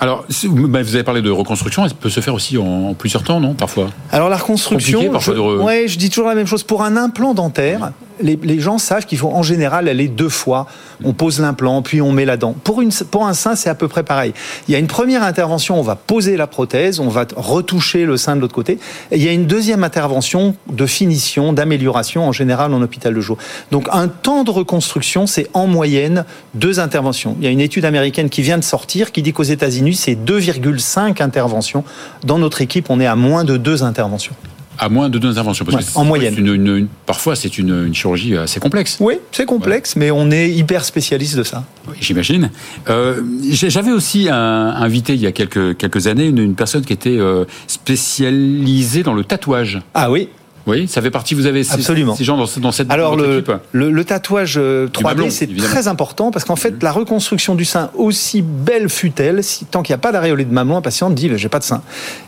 Alors, 0.00 0.24
vous 0.44 0.74
avez 0.74 1.04
parlé 1.04 1.20
de 1.20 1.30
reconstruction, 1.30 1.84
elle 1.84 1.92
peut 1.92 2.08
se 2.08 2.20
faire 2.20 2.32
aussi 2.32 2.56
en, 2.56 2.94
plusieurs 2.94 3.22
temps, 3.22 3.38
non? 3.38 3.52
Parfois. 3.52 3.88
Alors 4.12 4.30
la 4.30 4.38
reconstruction, 4.38 5.20
je, 5.20 5.32
de 5.32 5.38
ouais, 5.38 5.88
je 5.88 5.98
dis 5.98 6.08
toujours 6.08 6.28
la 6.28 6.34
même 6.34 6.46
chose. 6.46 6.62
Pour 6.62 6.82
un 6.82 6.96
implant 6.96 7.34
dentaire, 7.34 7.92
les, 8.20 8.60
gens 8.60 8.78
savent 8.78 9.06
qu'il 9.06 9.18
faut 9.18 9.30
en 9.30 9.42
général 9.42 9.88
aller 9.88 10.08
deux 10.08 10.28
fois. 10.28 10.66
On 11.04 11.12
pose 11.12 11.40
l'implant, 11.40 11.82
puis 11.82 12.00
on 12.00 12.12
met 12.12 12.24
la 12.24 12.36
dent. 12.36 12.54
Pour, 12.64 12.82
pour 13.10 13.26
un 13.26 13.34
sein, 13.34 13.54
c'est 13.54 13.68
à 13.68 13.74
peu 13.74 13.88
près 13.88 14.02
pareil. 14.02 14.32
Il 14.68 14.72
y 14.72 14.74
a 14.74 14.78
une 14.78 14.86
première 14.86 15.22
intervention, 15.22 15.78
on 15.78 15.82
va 15.82 15.96
poser 15.96 16.36
la 16.36 16.46
prothèse, 16.46 17.00
on 17.00 17.08
va 17.08 17.26
retoucher 17.36 18.04
le 18.04 18.16
sein 18.16 18.36
de 18.36 18.40
l'autre 18.40 18.54
côté. 18.54 18.78
Et 19.10 19.16
il 19.16 19.22
y 19.22 19.28
a 19.28 19.32
une 19.32 19.46
deuxième 19.46 19.84
intervention 19.84 20.54
de 20.70 20.86
finition, 20.86 21.52
d'amélioration, 21.52 22.26
en 22.26 22.32
général 22.32 22.72
en 22.72 22.82
hôpital 22.82 23.14
de 23.14 23.20
jour. 23.20 23.36
Donc 23.70 23.88
un 23.92 24.08
temps 24.08 24.44
de 24.44 24.50
reconstruction, 24.50 25.26
c'est 25.26 25.48
en 25.52 25.66
moyenne 25.66 26.24
deux 26.54 26.80
interventions. 26.80 27.36
Il 27.38 27.44
y 27.44 27.48
a 27.48 27.50
une 27.50 27.60
étude 27.60 27.84
américaine 27.84 28.30
qui 28.30 28.42
vient 28.42 28.58
de 28.58 28.64
sortir 28.64 29.12
qui 29.12 29.22
dit 29.22 29.32
qu'aux 29.32 29.42
États-Unis, 29.42 29.94
c'est 29.94 30.14
2,5 30.14 31.22
interventions. 31.22 31.84
Dans 32.24 32.38
notre 32.38 32.62
équipe, 32.62 32.90
on 32.90 33.00
est 33.00 33.06
à 33.06 33.16
moins 33.16 33.44
de 33.44 33.56
deux 33.56 33.82
interventions. 33.82 34.34
À 34.78 34.88
moins 34.88 35.08
de 35.08 35.18
deux 35.18 35.30
interventions. 35.30 35.64
Parce 35.64 35.76
Ouais, 35.76 35.92
que 35.92 35.98
en 35.98 36.04
moyenne. 36.04 36.34
une- 36.38 36.46
une- 36.54 36.76
une- 36.76 36.88
parfois, 37.06 37.36
c'est 37.36 37.58
une, 37.58 37.94
chirurgie 37.94 38.36
assez 38.36 38.60
complexe. 38.60 38.98
Oui, 39.00 39.14
c'est 39.32 39.46
complexe, 39.46 39.96
mais 39.96 40.10
on 40.10 40.30
est 40.30 40.50
hyper 40.50 40.84
spécialiste 40.84 41.36
de 41.36 41.42
ça. 41.42 41.64
Oui, 41.88 41.94
J'imagine. 42.00 42.50
Euh, 42.88 43.22
J'avais 43.50 43.92
aussi 43.92 44.28
un- 44.30 44.36
invité 44.76 45.14
il 45.14 45.20
y 45.20 45.26
a 45.26 45.32
quelques, 45.32 45.76
quelques 45.76 46.06
années 46.06 46.26
une, 46.26 46.38
une 46.38 46.54
personne 46.54 46.84
qui 46.84 46.92
était 46.92 47.16
euh, 47.18 47.44
spécialisée 47.66 49.02
dans 49.02 49.14
le 49.14 49.24
tatouage. 49.24 49.80
Ah 49.94 50.10
oui 50.10 50.28
Oui, 50.66 50.88
ça 50.88 51.00
fait 51.00 51.10
partie, 51.10 51.34
vous 51.34 51.46
avez 51.46 51.62
ces, 51.62 51.74
Absolument. 51.74 52.16
ces 52.16 52.24
gens 52.24 52.36
dans, 52.36 52.46
dans 52.60 52.72
cette 52.72 52.90
Alors 52.90 53.16
le, 53.16 53.38
équipe 53.38 53.52
le, 53.70 53.90
le 53.90 54.04
tatouage 54.04 54.56
euh, 54.58 54.88
3D, 54.88 55.02
mamelon, 55.04 55.30
c'est 55.30 55.46
très 55.56 55.86
important 55.86 56.32
parce 56.32 56.44
qu'en 56.44 56.56
fait, 56.56 56.82
la 56.82 56.90
reconstruction 56.90 57.54
du 57.54 57.64
sein, 57.64 57.90
aussi 57.94 58.42
belle 58.42 58.88
fut-elle, 58.88 59.44
si, 59.44 59.64
tant 59.64 59.82
qu'il 59.82 59.92
n'y 59.92 59.98
a 59.98 60.02
pas 60.02 60.10
d'aréolé 60.10 60.44
de 60.44 60.52
mamelon, 60.52 60.78
un 60.78 60.82
patient 60.82 61.08
dit 61.10 61.30
j'ai 61.36 61.48
pas 61.48 61.60
de 61.60 61.64
sein. 61.64 61.82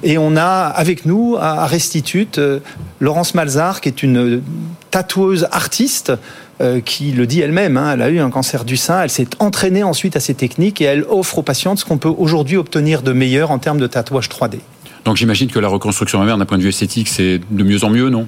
Et 0.05 0.19
on 0.19 0.37
a 0.37 0.67
avec 0.67 1.05
nous 1.05 1.37
à, 1.39 1.67
Restitute 1.67 2.39
euh, 2.39 2.61
Laurence 3.01 3.35
Malzard, 3.35 3.81
qui 3.81 3.89
est 3.89 4.03
une 4.03 4.41
tatoueuse 4.91 5.49
artiste. 5.51 6.13
euh, 6.61 6.81
qui 6.81 7.13
le 7.13 7.25
dit 7.25 7.41
elle-même, 7.41 7.77
hein, 7.77 7.93
elle 7.95 8.03
a 8.03 8.09
eu 8.09 8.19
un 8.19 8.31
cancer 8.31 8.65
du 8.65 8.77
sein, 8.77 9.03
elle 9.05 9.11
s'est 9.11 9.29
entraînée 9.39 9.85
ensuite 9.85 10.17
à 10.17 10.21
ces 10.21 10.35
techniques 10.35 10.81
et 10.81 10.87
elle 10.87 11.05
offre 11.09 11.39
aux 11.39 11.43
patientes 11.43 11.79
ce 11.79 11.85
qu'on 11.85 11.99
peut 11.99 12.09
aujourd'hui 12.09 12.57
obtenir 12.57 13.03
de 13.03 13.13
meilleur 13.13 13.53
en 13.53 13.59
termes 13.61 13.79
de 13.79 13.87
tatouage 13.87 14.29
3D. 14.29 14.59
Donc 15.09 15.17
j'imagine 15.17 15.49
que 15.51 15.59
la 15.59 15.69
reconstruction 15.69 16.19
mammaire, 16.19 16.37
d'un 16.37 16.45
point 16.45 16.59
de 16.59 16.63
vue 16.63 16.69
esthétique, 16.69 17.09
c'est 17.09 17.41
de 17.51 17.63
mieux 17.65 17.83
en 17.83 17.89
mieux, 17.89 18.11
non? 18.11 18.27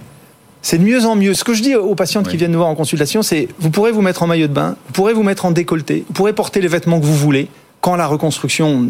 C'est 0.62 0.78
de 0.78 0.82
mieux 0.82 1.04
en 1.04 1.14
mieux. 1.14 1.34
Ce 1.34 1.44
que 1.44 1.52
je 1.52 1.62
dis 1.62 1.75
aux 1.76 1.94
patientes 1.94 2.25
Oui. 2.25 2.30
qui 2.30 2.37
viennent 2.38 2.52
nous 2.52 2.58
voir 2.58 2.70
en 2.70 2.75
consultation, 2.75 3.20
c'est 3.22 3.49
vous 3.58 3.68
pourrez 3.68 3.92
vous 3.92 4.00
mettre 4.00 4.22
en 4.22 4.26
maillot 4.26 4.46
de 4.46 4.54
bain, 4.54 4.76
vous 4.87 4.92
pourrez 4.94 5.12
vous 5.12 5.22
mettre 5.22 5.44
en 5.44 5.50
décolleté, 5.50 6.04
vous 6.06 6.14
pourrez 6.14 6.32
porter 6.32 6.62
les 6.62 6.68
vêtements 6.68 6.99
que 6.99 7.04
vous 7.04 7.14
voulez 7.18 7.49
quand 7.82 7.96
la 7.96 8.06
reconstruction 8.06 8.87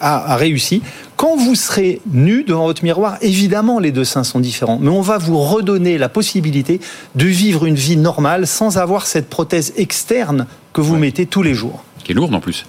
a, 0.00 0.34
a 0.34 0.36
réussi. 0.36 0.82
Quand 1.16 1.34
vous 1.36 1.56
serez 1.56 2.00
nu 2.12 2.44
devant 2.44 2.66
votre 2.66 2.84
miroir, 2.84 3.16
évidemment 3.22 3.80
les 3.80 3.90
deux 3.90 4.04
seins 4.04 4.22
sont 4.22 4.38
différents, 4.38 4.78
mais 4.80 4.90
on 4.90 5.00
va 5.00 5.18
vous 5.18 5.40
redonner 5.40 5.98
la 5.98 6.08
possibilité 6.08 6.78
de 7.16 7.26
vivre 7.26 7.66
une 7.66 7.74
vie 7.74 7.96
normale 7.96 8.46
sans 8.46 8.78
avoir 8.78 9.08
cette 9.08 9.28
prothèse 9.28 9.72
externe 9.76 10.46
que 10.72 10.80
vous 10.80 10.96
mettez 10.96 11.26
tous 11.26 11.42
les 11.42 11.54
jours, 11.54 11.82
Qui 12.04 12.12
est 12.12 12.14
lourde 12.14 12.32
en 12.36 12.40
plus. 12.40 12.64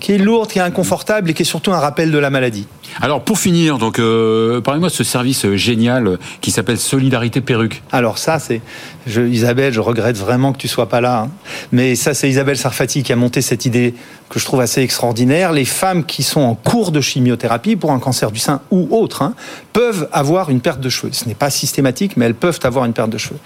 qui 0.00 0.12
est 0.12 0.18
lourde, 0.18 0.48
qui 0.50 0.58
est 0.58 0.62
inconfortable 0.62 1.30
et 1.30 1.34
qui 1.34 1.42
est 1.42 1.44
surtout 1.44 1.72
un 1.72 1.78
rappel 1.80 2.10
de 2.10 2.18
la 2.18 2.30
maladie. 2.30 2.66
Alors 3.00 3.22
pour 3.22 3.38
finir, 3.38 3.78
donc 3.78 4.00
euh, 4.00 4.60
parlez-moi 4.60 4.88
de 4.88 4.92
ce 4.94 5.04
service 5.04 5.46
génial 5.52 6.18
qui 6.40 6.50
s'appelle 6.50 6.78
Solidarité 6.78 7.40
Perruque. 7.40 7.82
Alors 7.92 8.18
ça, 8.18 8.40
c'est 8.40 8.60
Isabelle, 9.06 9.72
je 9.72 9.80
regrette 9.80 10.16
vraiment 10.16 10.52
que 10.52 10.58
tu 10.58 10.66
sois 10.66 10.88
pas 10.88 11.00
là. 11.00 11.20
hein. 11.20 11.30
Mais 11.70 11.94
ça, 11.94 12.12
c'est 12.12 12.28
Isabelle 12.28 12.56
Sarfati 12.56 13.04
qui 13.04 13.12
a 13.12 13.16
monté 13.16 13.40
cette 13.40 13.66
idée 13.66 13.94
que 14.28 14.40
je 14.40 14.44
trouve 14.44 14.60
assez 14.60 14.82
extraordinaire. 14.82 15.52
Les 15.52 15.64
femmes 15.64 16.04
qui 16.04 16.24
sont 16.24 16.40
en 16.40 16.56
cours 16.56 16.90
de 16.90 17.00
chimiothérapie 17.00 17.76
pour 17.76 17.92
un 17.92 18.00
cancer 18.00 18.32
du 18.32 18.40
sein 18.40 18.60
ou 18.72 18.88
autre 18.90 19.22
hein, 19.22 19.34
peuvent 19.72 20.08
avoir 20.12 20.50
une 20.50 20.60
perte 20.60 20.80
de 20.80 20.88
cheveux. 20.88 21.12
Ce 21.12 21.26
n'est 21.26 21.34
pas 21.34 21.50
systématique, 21.50 22.16
mais 22.16 22.26
elles 22.26 22.34
peuvent 22.34 22.60
avoir 22.64 22.84
une 22.84 22.94
perte 22.94 23.10
de 23.10 23.18
cheveux. 23.18 23.38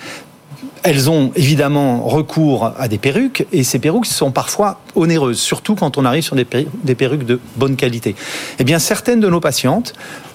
Elles 0.85 1.09
ont 1.09 1.31
évidemment 1.37 2.03
recours 2.03 2.73
à 2.77 2.89
des 2.89 2.99
perruques 2.99 3.47
et 3.53 3.63
ces 3.63 3.79
perruques 3.79 4.07
sont 4.07 4.33
parfois 4.33 4.81
onéreuses, 4.97 5.39
surtout 5.39 5.77
quand 5.77 5.97
on 5.97 6.05
arrive 6.05 6.25
sur 6.25 6.35
des, 6.35 6.45
perru- 6.45 6.67
des 6.83 6.97
perruques 6.97 7.25
de 7.25 7.39
bonne 7.57 7.77
qualité. 7.77 8.17
Eh 8.59 8.65
bien, 8.65 8.81
certaines 8.81 9.21
de 9.21 9.29
nos 9.29 9.41
patientes 9.41 9.95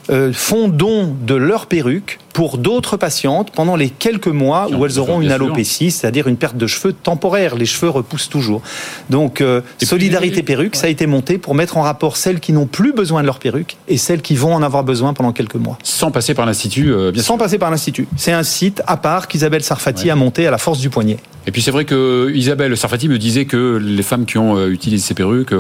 euh, 0.10 0.32
font 0.34 0.68
don 0.68 1.16
de 1.26 1.36
leurs 1.36 1.66
perruques 1.68 2.20
pour 2.34 2.58
d'autres 2.60 2.98
patientes 2.98 3.52
pendant 3.52 3.76
les 3.76 3.90
quelques 3.90 4.28
mois 4.28 4.68
où 4.72 4.86
elles 4.86 5.00
auront 5.00 5.22
une 5.22 5.32
alopécie, 5.32 5.90
c'est-à-dire 5.90 6.28
une 6.28 6.38
perte 6.38 6.56
de 6.56 6.68
cheveux 6.68 6.94
temporaire. 6.94 7.56
Les 7.56 7.66
cheveux 7.66 7.90
repoussent 7.90 8.30
toujours. 8.30 8.62
Donc, 9.10 9.42
euh, 9.42 9.62
Solidarité 9.82 10.44
Perruque, 10.44 10.76
ça 10.76 10.86
a 10.86 10.90
été 10.90 11.08
monté 11.08 11.40
pour 11.40 11.56
mettre 11.56 11.78
en 11.78 11.82
rapport 11.82 12.16
celles 12.16 12.40
qui 12.40 12.54
n'ont 12.54 12.68
plus 12.68 12.94
besoin 12.94 13.22
de 13.22 13.26
leurs 13.26 13.40
perruques 13.40 13.78
et 13.88 13.98
celles 13.98 14.22
qui 14.22 14.36
vont 14.36 14.54
en 14.54 14.62
avoir 14.62 14.84
besoin 14.84 15.14
pendant 15.14 15.32
quelques 15.32 15.56
mois. 15.56 15.80
Sans 15.84 16.12
passer 16.12 16.36
par 16.36 16.46
l'Institut, 16.46 16.92
euh, 16.94 17.12
bien 17.12 17.24
sûr. 17.24 17.28
Sans 17.34 17.38
passer 17.40 17.58
par 17.58 17.72
l'Institut. 17.72 18.08
C'est 18.18 18.34
un 18.34 18.44
site 18.44 18.84
à 18.86 18.98
part 18.98 19.28
qu'Isabelle 19.28 19.64
Sarfati 19.64 20.06
Ouais. 20.06 20.12
a 20.12 20.16
monté 20.16 20.46
à 20.46 20.52
la 20.52 20.60
force 20.60 20.80
du 20.80 20.90
poignet. 20.92 21.18
Et 21.48 21.52
puis 21.52 21.62
c'est 21.64 21.72
vrai 21.72 21.86
que 21.86 22.30
Isabelle 22.36 22.76
Sarfati 22.78 23.08
me 23.10 23.18
disait 23.18 23.46
que 23.46 23.78
les 23.82 24.04
femmes 24.04 24.26
qui 24.26 24.38
ont 24.38 24.58
euh, 24.58 24.70
utilisé 24.70 25.02
ces 25.08 25.14
perruques 25.16 25.54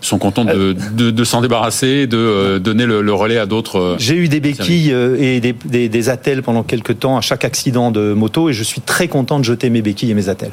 sont 0.00 0.18
contentes 0.18 0.48
de, 0.48 0.76
de, 0.92 1.10
de 1.10 1.24
s'en 1.24 1.40
débarrasser, 1.40 2.06
de 2.06 2.58
donner 2.58 2.84
le, 2.86 3.00
le 3.02 3.12
relais 3.14 3.38
à 3.38 3.46
d'autres. 3.46 3.73
Euh. 3.76 3.96
J'ai 3.98 4.14
eu 4.16 4.28
des 4.28 4.40
béquilles 4.40 4.92
euh, 4.92 5.16
et 5.20 5.40
des, 5.40 5.54
des, 5.64 5.88
des 5.88 6.08
attelles 6.08 6.42
pendant 6.42 6.62
quelques 6.62 6.98
temps 7.00 7.16
à 7.16 7.20
chaque 7.20 7.44
accident 7.44 7.90
de 7.90 8.12
moto 8.12 8.48
et 8.48 8.52
je 8.52 8.62
suis 8.62 8.80
très 8.80 9.08
content 9.08 9.38
de 9.38 9.44
jeter 9.44 9.70
mes 9.70 9.82
béquilles 9.82 10.10
et 10.10 10.14
mes 10.14 10.28
attelles. 10.28 10.52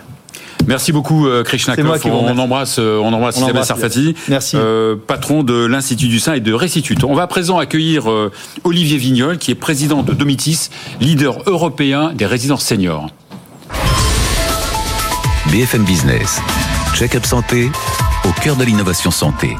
Merci 0.68 0.92
beaucoup 0.92 1.25
euh, 1.28 1.44
Krishna 1.44 1.74
C'est 1.75 1.82
moi 1.82 1.94
Koff. 1.94 2.04
qui 2.04 2.10
vous 2.10 2.16
On, 2.18 2.20
remercie. 2.20 2.40
embrasse, 2.40 2.78
on 2.78 3.12
embrasse 3.13 3.38
On 3.42 3.46
embrasse, 3.48 3.68
Sarfati, 3.68 4.13
Merci. 4.28 4.58
euh, 4.60 4.96
patron 4.96 5.42
de 5.42 5.66
l'Institut 5.66 6.08
du 6.08 6.20
Sein 6.20 6.34
et 6.34 6.40
de 6.40 6.54
Restitute. 6.54 7.04
On 7.04 7.16
va 7.16 7.24
à 7.24 7.28
présent 7.28 7.58
accueillir 7.58 8.12
euh, 8.12 8.32
Olivier 8.63 8.98
Vignol, 8.98 9.40
qui 9.40 9.50
est 9.50 9.56
président 9.56 10.04
de 10.04 10.13
Domitis, 10.13 10.70
leader 11.00 11.40
européen 11.48 12.12
des 12.13 12.28
résidences 12.28 12.63
seniors. 12.63 13.08
BFM 15.51 15.84
Business. 15.84 16.40
Check-up 16.94 17.25
santé 17.25 17.72
au 18.25 18.42
cœur 18.42 18.56
de 18.56 18.63
l'innovation 18.63 19.10
santé. 19.10 19.56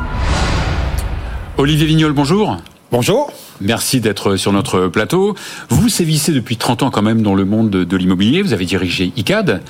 Olivier 1.58 1.88
Vignol, 1.88 2.12
bonjour. 2.14 2.58
Bonjour. 2.92 3.32
Merci 3.62 4.02
d'être 4.02 4.36
sur 4.38 4.52
notre 4.52 4.88
plateau. 4.88 5.36
Vous 5.70 5.88
sévissez 5.88 6.32
depuis 6.32 6.58
30 6.58 6.84
ans 6.84 6.90
quand 6.90 7.04
même 7.04 7.22
dans 7.22 7.36
le 7.36 7.46
monde 7.46 7.70
de, 7.70 7.98
l'immobilier. 7.98 8.42
Vous 8.42 8.54
avez 8.54 8.66
dirigé 8.66 9.14
ICAD 9.16 9.62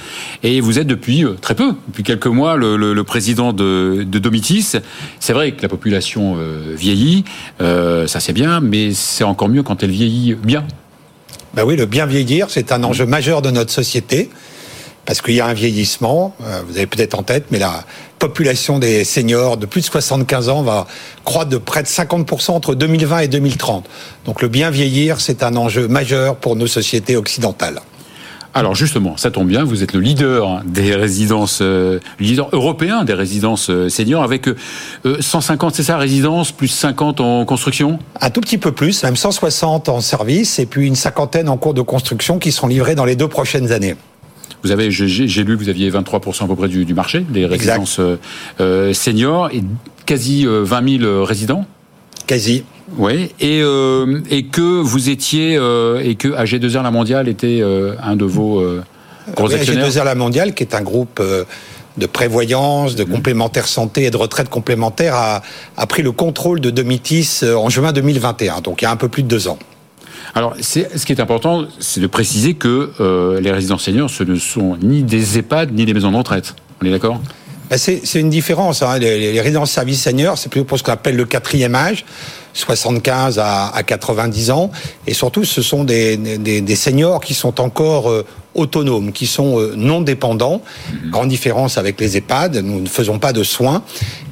et 0.44 0.62
vous 0.62 0.80
êtes 0.80 0.88
depuis 0.88 1.26
euh, 1.26 1.34
très 1.40 1.56
peu, 1.56 1.74
depuis 1.88 2.04
quelques 2.04 2.28
mois, 2.28 2.56
le, 2.56 3.02
président 3.04 3.52
de, 3.52 4.04
de 4.08 4.20
Domitis. 4.20 4.78
C'est 5.20 5.34
vrai 5.34 5.52
que 5.52 5.62
la 5.62 5.68
population 5.68 6.38
euh, 6.38 6.74
vieillit, 6.76 7.26
euh, 7.60 8.08
ça 8.08 8.20
c'est 8.20 8.34
bien, 8.34 8.62
mais 8.62 8.94
c'est 8.94 9.26
encore 9.26 9.50
mieux 9.50 9.64
quand 9.64 9.84
elle 9.84 9.92
vieillit 9.92 10.36
bien. 10.36 10.64
Ben 11.54 11.66
oui, 11.66 11.76
le 11.76 11.86
bien 11.86 12.06
vieillir, 12.06 12.50
c'est 12.50 12.72
un 12.72 12.84
enjeu 12.84 13.06
majeur 13.06 13.42
de 13.42 13.52
notre 13.52 13.72
société. 13.72 14.30
Parce 15.06 15.22
qu'il 15.22 15.34
y 15.34 15.42
a 15.42 15.48
un 15.48 15.54
vieillissement, 15.54 16.36
euh, 16.44 16.62
vous 16.68 16.78
avez 16.78 16.88
peut-être 16.88 17.18
en 17.18 17.24
tête, 17.24 17.46
mais 17.52 17.60
la 17.60 17.84
population 18.20 18.78
des 18.78 19.04
seniors 19.04 19.58
de 19.58 19.66
plus 19.66 19.82
de 19.82 19.86
75 19.88 20.50
ans 20.50 20.62
va 20.62 20.86
croître 21.26 21.50
de 21.50 21.58
près 21.58 21.82
de 21.82 21.88
50% 21.88 22.52
entre 22.52 22.76
2020 22.76 23.20
et 23.20 23.28
2030. 23.28 23.86
Donc 24.26 24.42
le 24.42 24.48
bien 24.48 24.70
vieillir, 24.70 25.20
c'est 25.20 25.44
un 25.44 25.56
enjeu 25.56 25.88
majeur 25.88 26.36
pour 26.36 26.56
nos 26.56 26.68
sociétés 26.68 27.18
occidentales. 27.18 27.82
Alors 28.54 28.76
justement, 28.76 29.16
ça 29.16 29.32
tombe 29.32 29.48
bien, 29.48 29.64
vous 29.64 29.82
êtes 29.82 29.94
le 29.94 30.02
leader 30.02 30.62
des 30.66 30.94
résidences, 30.94 31.60
euh, 31.62 32.00
leader 32.20 32.50
européen 32.52 33.06
des 33.06 33.14
résidences 33.14 33.70
euh, 33.70 33.88
seniors 33.88 34.24
avec 34.24 34.50
euh, 34.50 34.56
150, 35.22 35.74
c'est 35.74 35.84
ça, 35.84 35.98
résidences, 35.98 36.52
plus 36.52 36.68
50 36.68 37.22
en 37.22 37.46
construction? 37.46 37.98
Un 38.20 38.30
tout 38.30 38.42
petit 38.42 38.58
peu 38.58 38.74
plus, 38.74 39.04
même 39.04 39.16
160 39.16 39.88
en 39.88 40.02
service, 40.02 40.60
et 40.60 40.66
puis 40.66 40.86
une 40.86 40.96
cinquantaine 40.96 41.48
en 41.48 41.56
cours 41.56 41.74
de 41.74 41.82
construction 41.82 42.40
qui 42.40 42.52
seront 42.52 42.68
livrés 42.68 42.96
dans 42.96 43.06
les 43.06 43.16
deux 43.16 43.30
prochaines 43.30 43.72
années. 43.72 43.96
Vous 44.64 44.72
avez, 44.72 44.92
j'ai 44.92 45.44
lu, 45.44 45.58
que 45.58 45.64
vous 45.64 45.70
aviez 45.70 45.90
23% 45.92 46.44
à 46.44 46.48
peu 46.48 46.56
près 46.56 46.68
du, 46.68 46.86
du 46.86 46.94
marché 46.94 47.22
des 47.28 47.46
résidences 47.46 48.00
euh, 48.00 48.18
euh, 48.60 48.94
seniors 48.94 49.50
et 49.52 49.64
quasi 50.06 50.46
euh, 50.46 50.64
20 50.64 51.00
000 51.00 51.24
résidents. 51.24 51.66
Quasi. 52.28 52.64
Oui. 52.98 53.32
Et, 53.40 53.62
euh, 53.64 54.20
et 54.30 54.46
que 54.46 54.62
vous 54.62 55.10
étiez 55.10 55.58
euh, 55.58 56.02
et 56.04 56.16
que 56.16 56.28
AG2R 56.28 56.84
La 56.84 56.92
Mondiale 56.92 57.28
était 57.28 57.60
euh, 57.62 57.96
un 58.04 58.16
de 58.16 58.26
vos 58.26 58.60
euh, 58.60 58.84
gros 59.36 59.48
Oui, 59.48 59.56
actionnaires. 59.56 59.88
AG2R 59.90 60.04
La 60.06 60.16
Mondiale, 60.16 60.54
qui 60.54 60.64
est 60.64 60.76
un 60.76 60.82
groupe 60.82 61.20
euh, 61.20 61.44
de 61.98 62.06
prévoyance, 62.06 62.96
de 62.96 63.04
complémentaire 63.04 63.68
santé 63.68 64.06
et 64.06 64.12
de 64.12 64.18
retraite 64.18 64.50
complémentaire, 64.50 65.16
a, 65.16 65.42
a 65.78 65.88
pris 65.88 66.04
le 66.04 66.12
contrôle 66.12 66.62
de 66.62 66.70
Domitis 66.70 67.40
euh, 67.44 67.56
en 67.56 67.70
juin 67.70 67.92
2021, 67.92 68.62
donc 68.62 68.82
il 68.82 68.86
y 68.86 68.88
a 68.88 68.92
un 68.92 68.96
peu 68.96 69.10
plus 69.10 69.24
de 69.24 69.28
deux 69.28 69.48
ans. 69.48 69.58
Alors, 70.34 70.56
ce 70.60 71.06
qui 71.06 71.12
est 71.12 71.20
important, 71.20 71.66
c'est 71.80 72.00
de 72.00 72.08
préciser 72.08 72.54
que 72.54 72.92
euh, 73.00 73.42
les 73.42 73.52
résidences 73.52 73.84
seniors, 73.84 74.10
ce 74.10 74.24
ne 74.24 74.36
sont 74.36 74.78
ni 74.82 75.04
des 75.04 75.38
EHPAD 75.38 75.74
ni 75.74 75.86
des 75.86 75.94
maisons 75.94 76.12
de 76.12 76.18
retraite. 76.18 76.56
On 76.82 76.86
est 76.86 76.92
d'accord? 76.92 77.22
C'est 77.78 78.06
c'est 78.06 78.20
une 78.20 78.30
différence. 78.30 78.82
Hein. 78.82 79.00
Les, 79.00 79.32
les 79.32 79.42
résidences 79.42 79.72
services 79.72 80.02
seniors, 80.02 80.38
c'est 80.38 80.50
plutôt 80.50 80.66
pour 80.66 80.78
ce 80.78 80.84
qu'on 80.84 80.92
appelle 80.92 81.16
le 81.16 81.26
quatrième 81.26 81.76
âge, 81.76 82.06
75 82.54 83.40
à, 83.40 83.70
à 83.70 83.84
90 83.84 84.52
ans. 84.52 84.72
Et 85.08 85.14
surtout, 85.14 85.46
ce 85.46 85.62
sont 85.62 85.84
des, 85.84 86.18
des, 86.18 86.62
des 86.62 86.76
seniors 86.76 87.22
qui 87.22 87.34
sont 87.34 87.62
encore 87.62 88.10
euh, 88.10 88.26
autonomes, 88.56 89.14
qui 89.14 89.26
sont 89.26 89.60
euh, 89.60 89.74
non 89.78 90.02
dépendants. 90.02 90.62
Grande 91.12 91.30
différence 91.30 91.78
avec 91.78 92.00
les 92.02 92.18
EHPAD, 92.18 92.58
nous 92.58 92.82
ne 92.82 92.90
faisons 92.90 93.20
pas 93.20 93.32
de 93.32 93.44
soins. 93.44 93.84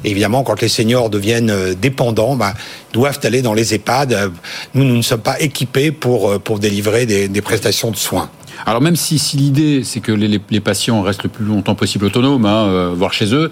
Et 0.04 0.12
évidemment, 0.12 0.44
quand 0.44 0.62
les 0.62 0.68
seniors 0.68 1.10
deviennent 1.10 1.50
euh, 1.50 1.74
dépendants, 1.74 2.36
ben, 2.36 2.54
doivent 2.92 3.20
aller 3.24 3.42
dans 3.42 3.54
les 3.54 3.74
EHPAD. 3.74 4.32
Nous, 4.74 4.84
nous 4.84 4.98
ne 4.98 5.02
sommes 5.02 5.22
pas 5.22 5.40
équipés 5.40 5.92
pour, 5.92 6.42
pour 6.42 6.60
délivrer 6.60 7.06
des, 7.06 7.28
des 7.30 7.42
prestations 7.42 7.92
de 7.92 7.98
soins. 7.98 8.30
Alors 8.66 8.82
même 8.82 8.96
si, 8.96 9.20
si 9.20 9.38
l'idée 9.38 9.84
c'est 9.84 10.00
que 10.00 10.12
les, 10.12 10.28
les- 10.50 10.60
patients 10.60 11.02
restent 11.02 11.24
le 11.24 11.30
plus 11.30 11.46
longtemps 11.46 11.76
possible 11.76 12.06
autonomes, 12.06 12.46
hein, 12.46 12.66
euh, 12.68 12.94
voire 12.96 13.14
chez 13.14 13.34
eux, 13.34 13.52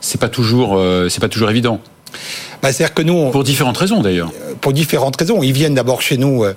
c'est 0.00 0.20
pas 0.20 0.28
toujours 0.28 0.76
euh, 0.76 1.08
c'est 1.08 1.20
pas 1.20 1.28
toujours 1.28 1.50
évident. 1.50 1.80
Ben, 2.62 2.70
C'est-à-dire 2.72 2.94
que 2.94 3.02
nous, 3.02 3.14
on- 3.14 3.30
Pour 3.30 3.42
différentes 3.44 3.78
raisons 3.78 4.02
d'ailleurs. 4.02 4.30
pour 4.60 4.72
différentes 4.72 5.16
raisons. 5.16 5.42
Ils 5.42 5.52
viennent 5.52 5.74
d'abord 5.74 6.02
chez 6.02 6.18
nous 6.18 6.44
euh, 6.44 6.54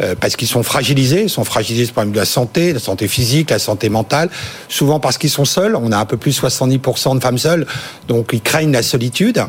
euh, 0.00 0.14
parce 0.18 0.36
qu'ils 0.36 0.48
sont 0.48 0.62
fragilisés, 0.62 1.24
ils 1.24 1.28
sont 1.30 1.44
fragilisés 1.44 1.90
par 1.92 2.06
de 2.06 2.16
la 2.16 2.24
santé, 2.24 2.72
la 2.72 2.78
santé 2.78 3.08
physique, 3.08 3.50
la 3.50 3.58
santé 3.58 3.88
mentale, 3.90 4.30
souvent 4.68 5.00
parce 5.00 5.18
qu'ils 5.18 5.28
sont 5.30 5.44
seuls. 5.44 5.74
On 5.76 5.90
a 5.92 5.98
un 5.98 6.04
peu 6.06 6.16
plus 6.16 6.36
de 6.40 6.46
70% 6.46 7.16
de 7.16 7.20
femmes 7.20 7.36
seules, 7.38 7.66
donc 8.08 8.30
ils 8.32 8.40
craignent 8.40 8.72
la 8.72 8.82
solitude. 8.82 9.42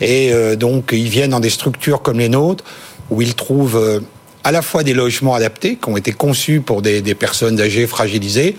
Et 0.00 0.32
euh, 0.32 0.56
donc 0.56 0.90
ils 0.92 1.08
viennent 1.08 1.30
dans 1.30 1.40
des 1.40 1.50
structures 1.50 2.02
comme 2.02 2.18
les 2.18 2.28
nôtres 2.28 2.64
où 3.10 3.22
ils 3.22 3.34
trouvent 3.34 3.76
euh, 3.76 4.00
à 4.48 4.50
la 4.50 4.62
fois 4.62 4.82
des 4.82 4.94
logements 4.94 5.34
adaptés 5.34 5.76
qui 5.76 5.90
ont 5.90 5.98
été 5.98 6.12
conçus 6.12 6.62
pour 6.62 6.80
des, 6.80 7.02
personnes 7.14 7.60
âgées 7.60 7.86
fragilisées, 7.86 8.56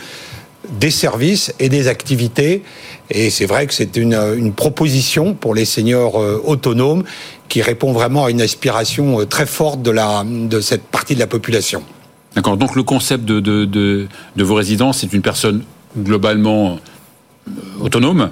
des 0.70 0.92
services 0.92 1.52
et 1.60 1.68
des 1.68 1.88
activités. 1.88 2.62
Et 3.10 3.32
c'est 3.32 3.48
vrai 3.48 3.66
que 3.66 3.74
c'est 3.74 3.98
une, 3.98 4.54
proposition 4.54 5.34
pour 5.34 5.56
les 5.56 5.66
seniors 5.66 6.22
euh, 6.22 6.40
autonomes 6.46 7.04
qui 7.48 7.64
répond 7.64 7.92
vraiment 7.92 8.26
à 8.26 8.30
une 8.30 8.40
aspiration 8.40 9.20
euh, 9.20 9.26
très 9.26 9.48
forte 9.48 9.82
de, 9.82 10.62
cette 10.62 10.84
partie 10.84 11.16
de 11.16 11.20
la 11.20 11.26
population. 11.26 11.82
D'accord. 12.36 12.56
Donc 12.56 12.76
le 12.76 12.84
concept 12.84 13.26
de, 13.26 13.40
de 13.40 14.08
vos 14.44 14.54
résidences, 14.54 15.00
c'est 15.00 15.12
une 15.12 15.24
personne 15.24 15.64
globalement 15.98 16.78
euh, 17.48 17.52
autonome 17.82 18.30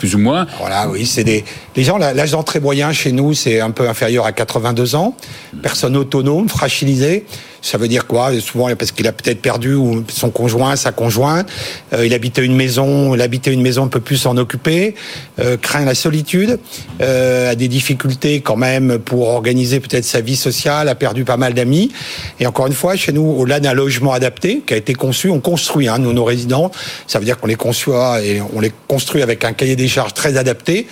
plus 0.00 0.14
ou 0.14 0.18
moins. 0.18 0.46
Voilà, 0.58 0.88
oui, 0.88 1.04
c'est 1.04 1.24
des 1.24 1.44
les 1.76 1.84
gens 1.84 1.98
l'âge 1.98 2.30
d'entrée 2.30 2.58
moyen 2.58 2.90
chez 2.90 3.12
nous, 3.12 3.34
c'est 3.34 3.60
un 3.60 3.70
peu 3.70 3.86
inférieur 3.86 4.24
à 4.24 4.32
82 4.32 4.94
ans. 4.94 5.14
Personne 5.62 5.94
autonome, 5.94 6.48
fragilisée. 6.48 7.26
Ça 7.62 7.78
veut 7.78 7.88
dire 7.88 8.06
quoi? 8.06 8.30
Souvent 8.40 8.74
parce 8.76 8.92
qu'il 8.92 9.06
a 9.06 9.12
peut-être 9.12 9.42
perdu 9.42 9.74
ou 9.74 10.04
son 10.08 10.30
conjoint, 10.30 10.76
sa 10.76 10.92
conjointe. 10.92 11.48
Euh, 11.92 12.06
il 12.06 12.14
habitait 12.14 12.44
une 12.44 12.56
maison, 12.56 13.14
il 13.14 13.20
habitait 13.20 13.52
une 13.52 13.62
maison, 13.62 13.84
un 13.84 13.88
peu 13.88 14.00
plus 14.00 14.16
s'en 14.16 14.36
occuper. 14.36 14.94
Euh, 15.38 15.56
craint 15.56 15.84
la 15.84 15.94
solitude, 15.94 16.58
euh, 17.00 17.50
a 17.50 17.54
des 17.54 17.68
difficultés 17.68 18.40
quand 18.40 18.56
même 18.56 18.98
pour 18.98 19.28
organiser 19.28 19.80
peut-être 19.80 20.04
sa 20.04 20.20
vie 20.20 20.36
sociale, 20.36 20.88
a 20.88 20.94
perdu 20.94 21.24
pas 21.24 21.36
mal 21.36 21.54
d'amis. 21.54 21.90
Et 22.38 22.46
encore 22.46 22.66
une 22.66 22.72
fois, 22.72 22.96
chez 22.96 23.12
nous, 23.12 23.26
au-delà 23.26 23.60
d'un 23.60 23.74
logement 23.74 24.12
adapté 24.12 24.62
qui 24.66 24.74
a 24.74 24.76
été 24.76 24.94
conçu, 24.94 25.28
on 25.30 25.40
construit 25.40 25.88
hein, 25.88 25.98
nous 25.98 26.12
nos 26.12 26.24
résidents. 26.24 26.70
Ça 27.06 27.18
veut 27.18 27.24
dire 27.24 27.38
qu'on 27.38 27.46
les 27.46 27.56
conçoit 27.56 28.22
et 28.22 28.40
on 28.54 28.60
les 28.60 28.72
construit 28.88 29.22
avec 29.22 29.44
un 29.44 29.52
cahier 29.52 29.76
des 29.76 29.88
charges 29.88 30.14
très 30.14 30.36
adapté. 30.36 30.86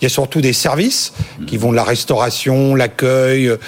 Il 0.00 0.04
y 0.04 0.06
a 0.06 0.08
surtout 0.08 0.40
des 0.40 0.52
services 0.52 1.12
qui 1.46 1.56
vont 1.56 1.70
de 1.70 1.76
la 1.76 1.84
restauration, 1.84 2.74
l'accueil, 2.74 3.48
euh, 3.48 3.58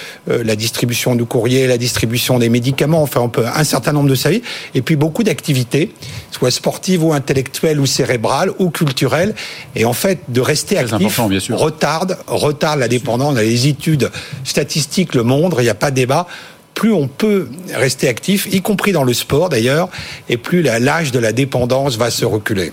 la 0.45 0.57
distribution 0.57 1.14
du 1.14 1.25
courrier, 1.25 1.67
la 1.67 1.79
distribution 1.79 2.38
des 2.38 2.43
médicaments, 2.48 3.02
enfin 3.02 3.20
on 3.20 3.28
peut 3.28 3.46
un 3.46 3.64
certain 3.64 3.92
nombre 3.92 4.09
de 4.09 4.14
services, 4.14 4.42
et 4.74 4.83
puis 4.83 4.96
beaucoup 4.96 5.22
d'activités, 5.22 5.92
soit 6.30 6.50
sportives 6.50 7.04
ou 7.04 7.12
intellectuelles 7.12 7.80
ou 7.80 7.87
cérébrales 7.87 8.50
ou 8.59 8.70
culturelles, 8.70 9.35
et 9.74 9.85
en 9.85 9.92
fait 9.92 10.20
de 10.28 10.40
rester 10.40 10.78
actif 10.78 11.20
retarde, 11.50 12.18
retarde 12.26 12.80
la 12.80 12.88
dépendance. 12.88 13.37
les 13.37 13.68
études 13.68 14.11
statistiques 14.44 15.14
le 15.14 15.22
montrent, 15.22 15.61
il 15.61 15.64
n'y 15.64 15.70
a 15.70 15.74
pas 15.74 15.90
de 15.90 15.96
débat. 15.96 16.26
Plus 16.74 16.92
on 16.92 17.07
peut 17.07 17.48
rester 17.72 18.09
actif, 18.09 18.48
y 18.52 18.61
compris 18.61 18.90
dans 18.90 19.04
le 19.04 19.14
sport 19.14 19.48
d'ailleurs, 19.48 19.88
et 20.28 20.37
plus 20.37 20.62
l'âge 20.62 21.12
de 21.12 21.20
la 21.20 21.33
dépendance 21.33 21.96
va 21.96 22.11
se 22.11 22.24
reculer. 22.24 22.72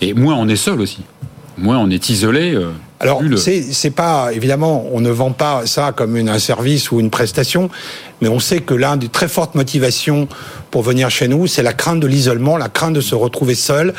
Et 0.00 0.14
moins 0.14 0.36
on 0.36 0.48
est 0.48 0.56
seul 0.56 0.80
aussi 0.80 1.00
moins 1.60 1.78
on 1.78 1.90
est 1.90 2.08
isolé. 2.08 2.54
Euh, 2.54 2.70
Alors, 2.98 3.22
c'est 3.36 3.90
pas, 3.90 4.30
évidemment, 4.32 4.86
on 4.92 5.00
ne 5.00 5.10
vend 5.10 5.32
pas 5.32 5.66
ça 5.66 5.92
comme 5.94 6.16
un 6.16 6.38
service 6.38 6.90
ou 6.90 7.00
une 7.00 7.10
prestation, 7.10 7.70
mais 8.20 8.28
on 8.28 8.40
sait 8.40 8.60
que 8.60 8.74
l'un 8.74 8.96
des 8.96 9.08
très 9.08 9.28
fortes 9.28 9.54
motivations 9.54 10.28
pour 10.70 10.82
venir 10.82 11.10
chez 11.10 11.28
nous, 11.28 11.46
c'est 11.46 11.62
la 11.62 11.72
crainte 11.72 12.00
de 12.00 12.06
l'isolement, 12.06 12.56
la 12.56 12.68
crainte 12.68 12.94
de 12.94 13.00
se 13.00 13.14
retrouver 13.14 13.54
seul. 13.54 13.94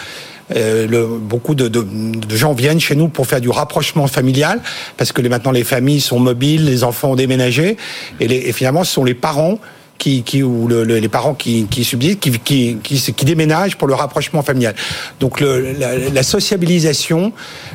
Euh, 0.55 0.85
le, 0.85 1.07
beaucoup 1.07 1.55
de, 1.55 1.69
de, 1.69 1.81
de, 1.81 2.35
gens 2.35 2.51
viennent 2.53 2.79
chez 2.79 2.95
nous 2.95 3.07
pour 3.07 3.25
faire 3.25 3.39
du 3.39 3.49
rapprochement 3.49 4.07
familial 4.07 4.59
parce 4.97 5.13
que 5.13 5.21
les, 5.21 5.29
maintenant 5.29 5.51
les 5.51 5.63
familles 5.63 6.01
sont 6.01 6.19
mobiles, 6.19 6.65
les 6.65 6.83
enfants 6.83 7.11
ont 7.11 7.15
déménagé 7.15 7.77
et, 8.19 8.27
les, 8.27 8.35
et 8.35 8.51
finalement 8.51 8.83
ce 8.83 8.91
sont 8.91 9.05
les 9.05 9.13
parents 9.13 9.59
qui, 10.01 10.23
qui 10.23 10.41
ou 10.41 10.67
le, 10.67 10.83
les 10.83 11.09
parents 11.09 11.35
qui, 11.35 11.67
qui 11.69 11.83
subsistent, 11.83 12.19
qui, 12.19 12.31
qui, 12.31 12.77
qui, 12.81 13.13
qui, 13.13 13.25
déménagent 13.25 13.77
pour 13.77 13.87
le 13.87 13.93
rapprochement 13.93 14.41
familial. 14.41 14.73
Donc 15.19 15.39
le, 15.39 15.73
la, 15.73 15.95
la, 15.95 16.23
sociabilisation 16.23 17.33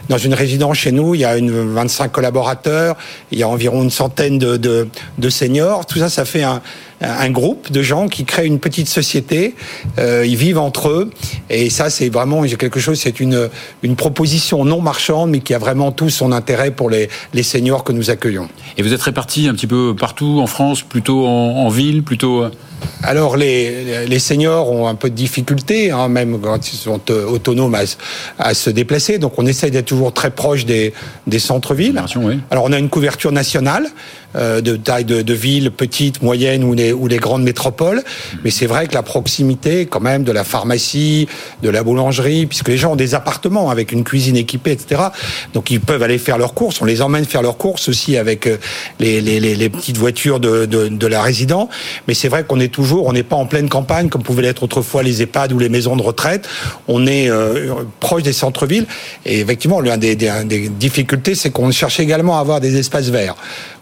dans 0.09 0.19
une 0.19 0.35
résidence 0.35 0.77
chez 0.77 0.91
nous, 0.91 1.15
il 1.15 1.21
y 1.21 1.25
a 1.25 1.37
une 1.37 1.53
25 1.53 2.11
collaborateurs, 2.11 2.97
il 3.31 3.39
y 3.39 3.45
a 3.45 3.49
environ 3.49 3.85
une 3.85 3.91
centaine 3.91 4.39
de, 4.39 4.57
de, 4.57 4.89
de 5.19 5.31
seniors. 5.31 5.87
Tout 5.87 6.01
ça, 6.01 6.09
ça 6.09 6.25
fait 6.25 6.43
un, 6.43 6.63
un 7.01 7.31
groupe 7.31 7.71
de 7.71 7.83
gens 7.83 8.09
qui 8.09 8.25
créent 8.25 8.47
une 8.47 8.59
petite 8.59 8.89
société. 8.89 9.55
Euh, 9.99 10.25
ils 10.27 10.37
vivent 10.37 10.59
entre 10.59 10.89
eux. 10.89 11.11
Et 11.51 11.71
ça, 11.71 11.91
c'est 11.91 12.09
vraiment 12.09 12.43
quelque 12.43 12.81
chose, 12.81 12.99
c'est 12.99 13.21
une, 13.21 13.49
une 13.83 13.97
proposition 13.97 14.65
non 14.65 14.81
marchande, 14.81 15.31
mais 15.31 15.41
qui 15.41 15.55
a 15.55 15.59
vraiment 15.59 15.93
tout 15.93 16.11
son 16.11 16.33
intérêt 16.33 16.71
pour 16.71 16.91
les, 16.91 17.09
les 17.35 17.43
seniors 17.43 17.85
que 17.85 17.93
nous 17.93 18.11
accueillons. 18.11 18.49
Et 18.79 18.83
vous 18.83 18.93
êtes 18.93 19.03
répartis 19.03 19.49
un 19.49 19.55
petit 19.55 19.67
peu 19.67 19.95
partout 19.99 20.39
en 20.41 20.47
France, 20.47 20.83
plutôt 20.83 21.27
en, 21.27 21.65
en 21.67 21.69
ville, 21.69 22.03
plutôt 22.03 22.45
euh, 22.45 22.51
alors 23.03 23.37
les, 23.37 24.07
les 24.07 24.19
seniors 24.19 24.71
ont 24.71 24.87
un 24.87 24.95
peu 24.95 25.11
de 25.11 25.15
difficulté, 25.15 25.91
hein, 25.91 26.09
même 26.09 26.39
quand 26.41 26.73
ils 26.73 26.77
sont 26.77 27.01
euh, 27.11 27.27
autonomes 27.27 27.75
à, 27.75 27.83
à, 28.39 28.55
se 28.55 28.71
déplacer. 28.71 29.19
Donc 29.19 29.35
on 29.39 29.47
essaye 29.47 29.71
d'être 29.71 29.87
toujours 29.87 30.13
très 30.13 30.31
proche 30.31 30.67
des, 30.67 30.93
des 31.27 31.39
centres-villes. 31.39 32.03
Oui. 32.17 32.41
Alors 32.51 32.65
on 32.65 32.73
a 32.73 32.79
une 32.79 32.89
couverture 32.89 33.33
nationale 33.33 33.87
euh, 34.35 34.61
de 34.61 34.77
taille 34.77 35.05
de, 35.05 35.23
de 35.23 35.35
villes 35.35 35.71
petites, 35.71 36.23
moyennes 36.23 36.65
ou 36.65 36.75
les, 36.87 36.93
ou 36.93 37.07
les 37.09 37.19
grandes 37.19 37.43
métropoles. 37.43 38.03
Mais 38.45 38.51
c'est 38.51 38.67
vrai 38.67 38.87
que 38.87 38.95
la 38.95 39.03
proximité 39.03 39.87
quand 39.87 40.01
même 40.01 40.25
de 40.25 40.33
la 40.33 40.45
pharmacie, 40.45 41.29
de 41.63 41.71
la 41.71 41.83
boulangerie, 41.83 42.47
puisque 42.47 42.69
les 42.69 42.77
gens 42.77 42.93
ont 42.93 42.97
des 42.97 43.15
appartements 43.15 43.71
avec 43.71 43.93
une 43.93 44.05
cuisine 44.05 44.37
équipée, 44.37 44.73
etc. 44.73 45.03
Donc 45.55 45.71
ils 45.71 45.81
peuvent 45.81 46.03
aller 46.03 46.19
faire 46.19 46.39
leurs 46.39 46.55
courses. 46.55 46.81
On 46.81 46.85
les 46.85 47.03
emmène 47.03 47.25
faire 47.25 47.43
leurs 47.43 47.57
courses 47.57 47.89
aussi 47.89 48.17
avec 48.17 48.47
euh, 48.47 48.57
les, 49.01 49.21
les, 49.21 49.41
les, 49.41 49.69
petites 49.69 49.99
voitures 49.99 50.41
de, 50.41 50.67
de, 50.67 50.89
de 50.89 51.07
la 51.07 51.23
résident. 51.23 51.69
Mais 52.07 52.15
c'est 52.15 52.29
vrai 52.29 52.45
qu'on 52.45 52.61
est 52.61 52.73
toujours, 52.73 53.07
on 53.07 53.13
n'est 53.13 53.23
pas 53.23 53.37
en 53.37 53.47
pleine 53.47 53.69
campagne 53.69 54.09
comme 54.09 54.23
pouvaient 54.23 54.43
l'être 54.43 54.63
autrefois 54.63 55.03
les 55.03 55.23
EHPAD 55.23 55.53
ou 55.53 55.59
les 55.59 55.69
maisons 55.69 55.97
de 55.97 56.03
retraite. 56.03 56.49
On 56.89 57.07
est 57.07 57.29
euh, 57.31 57.75
proche 58.01 58.23
des 58.23 58.33
centres-villes. 58.33 58.87
Et 59.25 59.41
effectivement, 59.41 59.81
l'une 59.81 59.97
des, 59.97 60.17
des, 60.17 60.33
des 60.45 60.69
difficultés, 60.69 61.35
c'est 61.35 61.51
qu'on 61.51 61.71
cherche 61.71 62.01
également 62.01 62.39
à 62.39 62.41
avoir 62.41 62.61
des 62.61 62.77
espaces 62.77 63.09
verts 63.09 63.37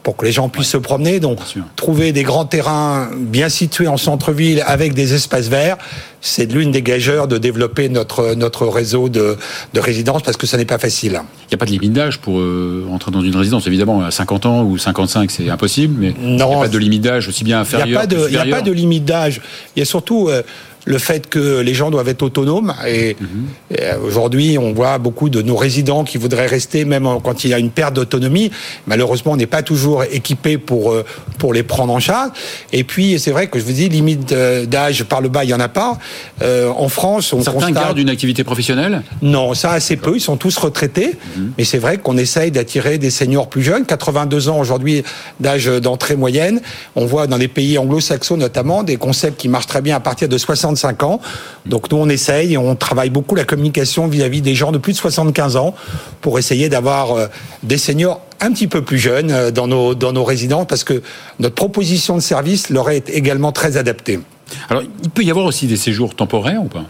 pour 0.04 0.16
que 0.16 0.24
les 0.24 0.32
gens 0.32 0.48
puissent 0.48 0.68
se 0.68 0.76
promener. 0.76 1.18
Donc, 1.18 1.38
trouver 1.74 2.12
des 2.12 2.22
grands 2.22 2.44
terrains 2.44 3.10
bien 3.16 3.48
situés 3.48 3.88
en 3.88 3.96
centre-ville 3.96 4.62
avec 4.66 4.92
des 4.92 5.14
espaces 5.14 5.48
verts, 5.48 5.78
c'est 6.20 6.50
l'une 6.50 6.70
des 6.70 6.82
gageurs 6.82 7.26
de 7.26 7.38
développer 7.38 7.88
notre, 7.88 8.34
notre 8.34 8.66
réseau 8.66 9.08
de, 9.08 9.36
de 9.72 9.80
résidences 9.80 10.22
parce 10.22 10.36
que 10.36 10.46
ça 10.46 10.58
n'est 10.58 10.66
pas 10.66 10.78
facile. 10.78 11.22
Il 11.46 11.50
n'y 11.50 11.54
a 11.54 11.56
pas 11.56 11.64
de 11.64 11.70
limite 11.70 11.92
d'âge 11.92 12.18
pour 12.18 12.38
euh, 12.38 12.86
entrer 12.92 13.10
dans 13.10 13.22
une 13.22 13.34
résidence. 13.34 13.66
Évidemment, 13.66 14.02
à 14.02 14.10
50 14.10 14.46
ans 14.46 14.62
ou 14.62 14.76
55, 14.78 15.30
c'est 15.30 15.48
impossible, 15.48 15.96
mais 15.98 16.14
il 16.22 16.36
n'y 16.36 16.42
a 16.42 16.46
pas 16.46 16.68
de 16.68 16.78
limite 16.78 17.02
d'âge 17.02 17.26
aussi 17.26 17.42
bien 17.42 17.60
inférieur. 17.60 17.86
Il 17.88 17.90
n'y 18.30 18.36
a, 18.36 18.42
a, 18.42 18.46
pas 18.46 18.62
de 18.62 18.72
limite 18.72 19.06
d'âge. 19.06 19.40
Il 19.74 19.80
y 19.80 19.82
a 19.82 19.86
surtout. 19.86 20.28
Euh, 20.28 20.42
le 20.84 20.98
fait 20.98 21.28
que 21.28 21.60
les 21.60 21.74
gens 21.74 21.90
doivent 21.90 22.08
être 22.08 22.22
autonomes. 22.22 22.74
Et, 22.86 23.16
mmh. 23.18 23.74
et 23.74 23.94
aujourd'hui, 24.04 24.58
on 24.58 24.72
voit 24.72 24.98
beaucoup 24.98 25.28
de 25.28 25.42
nos 25.42 25.56
résidents 25.56 26.04
qui 26.04 26.18
voudraient 26.18 26.46
rester, 26.46 26.84
même 26.84 27.08
quand 27.22 27.44
il 27.44 27.50
y 27.50 27.54
a 27.54 27.58
une 27.58 27.70
perte 27.70 27.94
d'autonomie. 27.94 28.50
Malheureusement, 28.86 29.32
on 29.32 29.36
n'est 29.36 29.46
pas 29.46 29.62
toujours 29.62 30.04
équipé 30.04 30.58
pour 30.58 30.92
euh, 30.92 31.04
pour 31.38 31.52
les 31.52 31.62
prendre 31.62 31.92
en 31.92 32.00
charge. 32.00 32.30
Et 32.72 32.84
puis, 32.84 33.18
c'est 33.18 33.30
vrai 33.30 33.46
que 33.46 33.58
je 33.58 33.64
vous 33.64 33.72
dis, 33.72 33.88
limite 33.88 34.32
d'âge 34.32 35.04
par 35.04 35.20
le 35.20 35.28
bas, 35.28 35.44
il 35.44 35.50
y 35.50 35.54
en 35.54 35.60
a 35.60 35.68
pas. 35.68 35.98
Euh, 36.42 36.68
en 36.68 36.88
France, 36.88 37.32
on 37.32 37.42
certains 37.42 37.66
constate... 37.66 37.74
gardent 37.74 37.98
une 37.98 38.10
activité 38.10 38.44
professionnelle? 38.44 39.02
Non, 39.22 39.54
ça 39.54 39.72
assez 39.72 39.96
peu. 39.96 40.16
Ils 40.16 40.20
sont 40.20 40.36
tous 40.36 40.56
retraités. 40.56 41.16
Mmh. 41.36 41.40
Mais 41.58 41.64
c'est 41.64 41.78
vrai 41.78 41.98
qu'on 41.98 42.16
essaye 42.16 42.50
d'attirer 42.50 42.98
des 42.98 43.10
seniors 43.10 43.48
plus 43.48 43.62
jeunes, 43.62 43.86
82 43.86 44.48
ans 44.48 44.58
aujourd'hui 44.58 45.02
d'âge 45.40 45.66
d'entrée 45.66 46.16
moyenne. 46.16 46.60
On 46.94 47.06
voit 47.06 47.26
dans 47.26 47.36
les 47.36 47.48
pays 47.48 47.78
anglo-saxons 47.78 48.36
notamment 48.36 48.82
des 48.82 48.96
concepts 48.96 49.40
qui 49.40 49.48
marchent 49.48 49.66
très 49.66 49.82
bien 49.82 49.96
à 49.96 50.00
partir 50.00 50.28
de 50.28 50.38
60 50.38 50.73
65 50.74 51.02
ans. 51.02 51.20
Donc 51.66 51.90
nous, 51.90 51.98
on 51.98 52.08
essaye 52.08 52.54
et 52.54 52.58
on 52.58 52.74
travaille 52.76 53.10
beaucoup 53.10 53.34
la 53.34 53.44
communication 53.44 54.06
vis-à-vis 54.06 54.40
-vis 54.40 54.42
des 54.42 54.54
gens 54.54 54.72
de 54.72 54.78
plus 54.78 54.92
de 54.92 54.98
75 54.98 55.56
ans 55.56 55.74
pour 56.20 56.38
essayer 56.38 56.68
d'avoir 56.68 57.12
euh, 57.12 57.26
des 57.62 57.78
seniors 57.78 58.20
un 58.40 58.52
petit 58.52 58.66
peu 58.68 58.82
plus 58.82 58.98
jeunes 58.98 59.30
euh, 59.30 59.50
dans 59.50 59.66
nos, 59.66 59.94
dans 59.94 60.12
nos 60.12 60.24
résidences 60.24 60.66
parce 60.66 60.84
que 60.84 61.02
notre 61.38 61.54
proposition 61.54 62.16
de 62.16 62.22
service 62.22 62.70
leur 62.70 62.90
est 62.90 63.08
également 63.10 63.52
très 63.52 63.76
adaptée. 63.76 64.20
Alors, 64.68 64.82
il 65.02 65.10
peut 65.10 65.22
y 65.22 65.30
avoir 65.30 65.46
aussi 65.46 65.66
des 65.66 65.76
séjours 65.76 66.14
temporaires 66.14 66.62
ou 66.62 66.68
pas? 66.68 66.84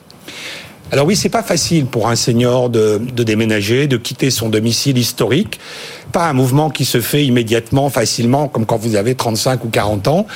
Alors 0.93 1.07
oui, 1.07 1.17
c'est 1.17 1.31
pas 1.31 1.43
facile 1.43 1.87
pour 1.87 2.09
un 2.09 2.17
senior 2.17 2.69
de, 2.69 3.01
de, 3.01 3.23
déménager, 3.25 3.87
de 3.87 3.97
quitter 3.97 4.31
son 4.31 4.49
domicile 4.49 4.99
historique. 4.99 5.59
Pas 6.15 6.29
un 6.29 6.33
mouvement 6.33 6.71
qui 6.71 6.85
se 6.85 7.01
fait 7.01 7.25
immédiatement, 7.25 7.91
facilement, 7.91 8.47
comme 8.47 8.67
quand 8.67 8.77
vous 8.77 8.95
avez 8.95 9.17
35 9.17 9.65
ou 9.65 9.69
40 9.69 10.07
ans. 10.07 10.27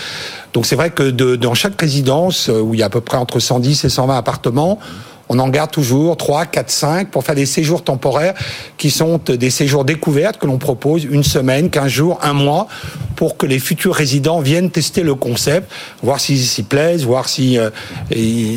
Donc 0.52 0.66
c'est 0.66 0.74
vrai 0.74 0.90
que 0.90 1.04
de, 1.04 1.36
dans 1.36 1.54
chaque 1.54 1.80
résidence, 1.80 2.48
euh, 2.48 2.60
où 2.60 2.74
il 2.74 2.80
y 2.80 2.82
a 2.82 2.86
à 2.86 2.90
peu 2.90 3.00
près 3.00 3.16
entre 3.16 3.38
110 3.38 3.84
et 3.84 3.88
120 3.88 4.18
appartements, 4.18 4.80
on 5.28 5.38
en 5.38 5.48
garde 5.48 5.70
toujours 5.70 6.16
3, 6.16 6.46
4, 6.46 6.70
5 6.70 7.10
pour 7.10 7.22
faire 7.22 7.34
des 7.34 7.46
séjours 7.46 7.84
temporaires 7.84 8.34
qui 8.76 8.90
sont 8.90 9.20
des 9.24 9.50
séjours 9.50 9.84
découvertes 9.84 10.38
que 10.38 10.46
l'on 10.46 10.58
propose 10.58 11.04
une 11.04 11.22
semaine, 11.22 11.70
15 11.70 11.88
jours, 11.88 12.18
un 12.22 12.32
mois 12.32 12.66
pour 13.14 13.36
que 13.36 13.46
les 13.46 13.58
futurs 13.58 13.94
résidents 13.94 14.40
viennent 14.40 14.70
tester 14.70 15.02
le 15.02 15.14
concept, 15.14 15.70
voir 16.02 16.20
s'ils 16.20 16.38
s'y 16.38 16.62
plaisent, 16.62 17.04
voir 17.04 17.28
si 17.28 17.58
euh, 17.58 17.70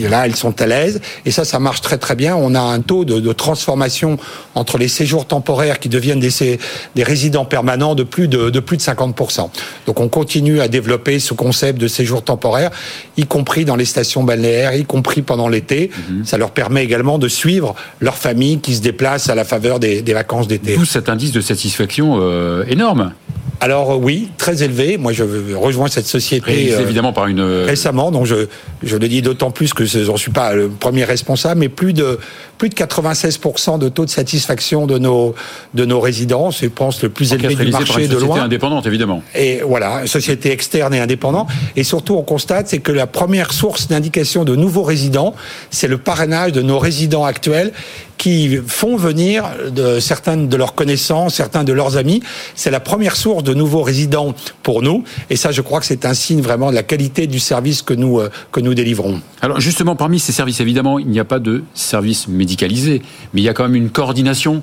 là 0.10 0.28
ils 0.28 0.36
sont 0.36 0.62
à 0.62 0.66
l'aise. 0.66 1.02
Et 1.26 1.32
ça, 1.32 1.46
ça 1.46 1.60
marche 1.60 1.82
très 1.82 1.98
très 1.98 2.16
bien. 2.16 2.36
On 2.36 2.56
a 2.56 2.62
un 2.62 2.80
taux 2.80 3.06
de, 3.06 3.20
de 3.20 3.34
transformation 3.34 4.18
entre 4.56 4.78
les 4.78 4.88
séjours 4.88 5.26
temporaires 5.26 5.80
qui 5.80 5.90
deviennent 5.90 6.20
des, 6.20 6.60
des 6.96 7.04
résidents 7.04 7.46
permanents 7.46 7.96
de 7.96 8.04
plus 8.04 8.28
de, 8.28 8.50
de 8.50 8.60
plus 8.60 8.78
de 8.78 8.82
50%. 8.82 9.50
Donc 9.86 10.00
on 10.00 10.10
continue 10.10 10.60
à 10.62 10.68
développer 10.68 11.20
ce 11.20 11.34
concept 11.34 11.80
de 11.80 11.88
séjour 11.88 12.24
temporaire, 12.24 12.72
y 13.18 13.26
compris 13.26 13.66
dans 13.66 13.76
les 13.76 13.86
stations 13.86 14.24
balnéaires, 14.24 14.74
y 14.76 14.86
compris 14.86 15.22
pendant 15.22 15.48
l'été. 15.48 15.90
-hmm. 15.90 16.26
Ça 16.26 16.38
leur 16.38 16.52
permet 16.52 16.84
également 16.84 17.18
de 17.18 17.28
suivre 17.28 17.76
leur 18.00 18.18
famille 18.18 18.60
qui 18.60 18.76
se 18.76 18.82
déplace 18.82 19.30
à 19.30 19.36
la 19.36 19.44
faveur 19.46 19.80
des, 19.80 20.02
des 20.02 20.14
vacances 20.14 20.48
d'été. 20.48 20.74
Tout 20.76 20.86
cet 20.86 21.10
indice 21.10 21.32
de 21.32 21.42
satisfaction 21.42 22.20
euh, 22.22 22.66
énorme. 22.68 23.14
Alors 23.62 24.00
oui, 24.00 24.32
très 24.40 24.64
élevé. 24.64 24.98
Moi, 24.98 25.14
je 25.14 25.24
rejoins 25.56 25.88
cette 25.88 26.08
société 26.08 26.52
Réalisé 26.52 26.82
évidemment 26.82 27.14
par 27.14 27.28
une 27.28 27.42
récemment. 27.42 28.10
Donc 28.10 28.26
je 28.26 28.48
je 28.82 28.98
le 28.98 29.08
dis 29.08 29.22
d'autant 29.22 29.52
plus 29.52 29.74
que 29.74 29.86
je 29.86 30.00
n'en 30.00 30.18
suis 30.18 30.32
pas 30.32 30.54
le 30.54 30.68
premier 30.68 31.04
responsable, 31.04 31.60
mais 31.60 31.70
plus 31.70 31.94
de 31.94 32.18
plus 32.58 32.70
de 32.70 32.76
96% 32.76 33.78
de 33.78 33.90
taux 33.90 34.06
de 34.06 34.10
satisfaction 34.10 34.88
de 34.88 34.98
nos 34.98 35.36
de 35.76 35.86
nos 35.86 36.00
résidents. 36.00 36.50
Je 36.50 36.66
pense 36.66 37.04
le 37.04 37.10
plus 37.10 37.34
élevé 37.34 37.54
du 37.54 37.72
marché 37.72 38.08
de 38.08 38.18
loin. 38.18 38.42
indépendante 38.42 38.88
évidemment. 38.88 39.22
Et 39.36 39.62
voilà, 39.64 40.08
société 40.08 40.52
externe 40.52 40.96
et 40.96 41.00
indépendante. 41.00 41.48
Et 41.76 41.84
surtout, 41.84 42.16
on 42.16 42.24
constate 42.24 42.68
c'est 42.68 42.80
que 42.80 42.92
la 42.92 43.06
première 43.06 43.54
source 43.54 43.88
d'indication 43.88 44.44
de 44.44 44.56
nouveaux 44.56 44.84
résidents, 44.84 45.36
c'est 45.70 45.88
le 45.88 46.00
parrainage 46.00 46.52
de 46.52 46.64
nos 46.64 46.80
résidents 46.80 47.26
actuels 47.26 47.74
qui 48.22 48.60
font 48.68 48.98
venir 48.98 49.46
de 49.72 50.00
certaines 50.00 50.48
de 50.48 50.56
leurs 50.56 50.76
connaissances, 50.76 51.34
certains 51.34 51.64
de 51.64 51.74
leurs 51.74 51.98
amis. 51.98 52.22
C'est 52.54 52.70
la 52.70 52.80
première 52.80 53.16
source 53.16 53.42
de 53.42 53.56
nouveaux 53.56 53.82
résidents 53.82 54.36
pour 54.62 54.84
nous. 54.84 55.04
Et 55.32 55.36
ça, 55.36 55.52
je 55.52 55.64
crois 55.64 55.80
que 55.80 55.88
c'est 55.88 56.06
un 56.06 56.14
signe 56.14 56.40
vraiment 56.40 56.70
de 56.70 56.76
la 56.76 56.84
qualité 56.84 57.26
du 57.26 57.40
service 57.40 57.82
que 57.82 57.96
nous, 57.96 58.20
euh, 58.20 58.30
que 58.52 58.60
nous 58.60 58.76
délivrons. 58.76 59.22
Alors 59.42 59.60
justement, 59.60 59.96
parmi 59.96 60.20
ces 60.20 60.34
services, 60.34 60.60
évidemment, 60.60 61.00
il 61.00 61.08
n'y 61.08 61.20
a 61.20 61.26
pas 61.26 61.40
de 61.40 61.64
service 61.74 62.28
médicalisé, 62.28 63.02
mais 63.34 63.42
il 63.42 63.44
y 63.44 63.50
a 63.50 63.54
quand 63.56 63.64
même 63.64 63.74
une 63.74 63.90
coordination 63.90 64.62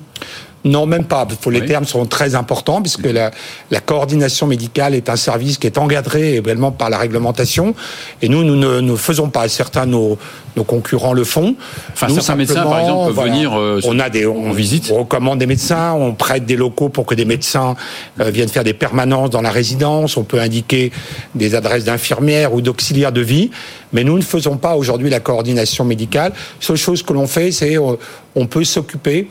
non, 0.65 0.85
même 0.85 1.05
pas. 1.05 1.25
Les 1.49 1.65
termes 1.65 1.85
sont 1.85 2.05
très 2.05 2.35
importants 2.35 2.81
puisque 2.81 3.05
la, 3.05 3.31
la, 3.71 3.79
coordination 3.79 4.45
médicale 4.45 4.93
est 4.93 5.09
un 5.09 5.15
service 5.15 5.57
qui 5.57 5.67
est 5.67 5.77
encadré 5.77 6.35
également 6.35 6.71
par 6.71 6.89
la 6.89 6.97
réglementation. 6.97 7.73
Et 8.21 8.27
nous, 8.27 8.43
nous 8.43 8.57
ne, 8.57 8.81
ne 8.81 8.95
faisons 8.95 9.29
pas. 9.29 9.47
Certains 9.47 9.85
de 9.85 9.91
nos, 9.91 10.17
nos 10.57 10.65
concurrents 10.65 11.13
le 11.13 11.23
font. 11.23 11.55
Enfin, 11.93 12.07
nous, 12.07 12.15
certains 12.15 12.35
médecins, 12.35 12.63
par 12.63 12.79
exemple, 12.79 13.13
peuvent 13.13 13.25
venir. 13.25 13.57
Euh, 13.57 13.79
on 13.85 13.99
a 13.99 14.09
des, 14.09 14.25
on, 14.25 14.51
visite. 14.51 14.91
On 14.93 14.99
recommande 14.99 15.39
des 15.39 15.45
médecins. 15.45 15.93
On 15.93 16.13
prête 16.13 16.45
des 16.45 16.57
locaux 16.57 16.89
pour 16.89 17.05
que 17.05 17.15
des 17.15 17.25
médecins 17.25 17.75
euh, 18.19 18.29
viennent 18.29 18.49
faire 18.49 18.65
des 18.65 18.73
permanences 18.73 19.29
dans 19.29 19.41
la 19.41 19.51
résidence. 19.51 20.17
On 20.17 20.23
peut 20.23 20.39
indiquer 20.39 20.91
des 21.35 21.55
adresses 21.55 21.85
d'infirmières 21.85 22.53
ou 22.53 22.59
d'auxiliaires 22.59 23.13
de 23.13 23.21
vie. 23.21 23.49
Mais 23.93 24.03
nous 24.03 24.17
ne 24.17 24.23
faisons 24.23 24.57
pas 24.57 24.75
aujourd'hui 24.75 25.09
la 25.09 25.21
coordination 25.21 25.85
médicale. 25.85 26.33
Seule 26.59 26.77
chose 26.77 27.01
que 27.01 27.13
l'on 27.13 27.27
fait, 27.27 27.51
c'est 27.53 27.77
euh, 27.77 27.95
on 28.35 28.45
peut 28.45 28.65
s'occuper 28.65 29.29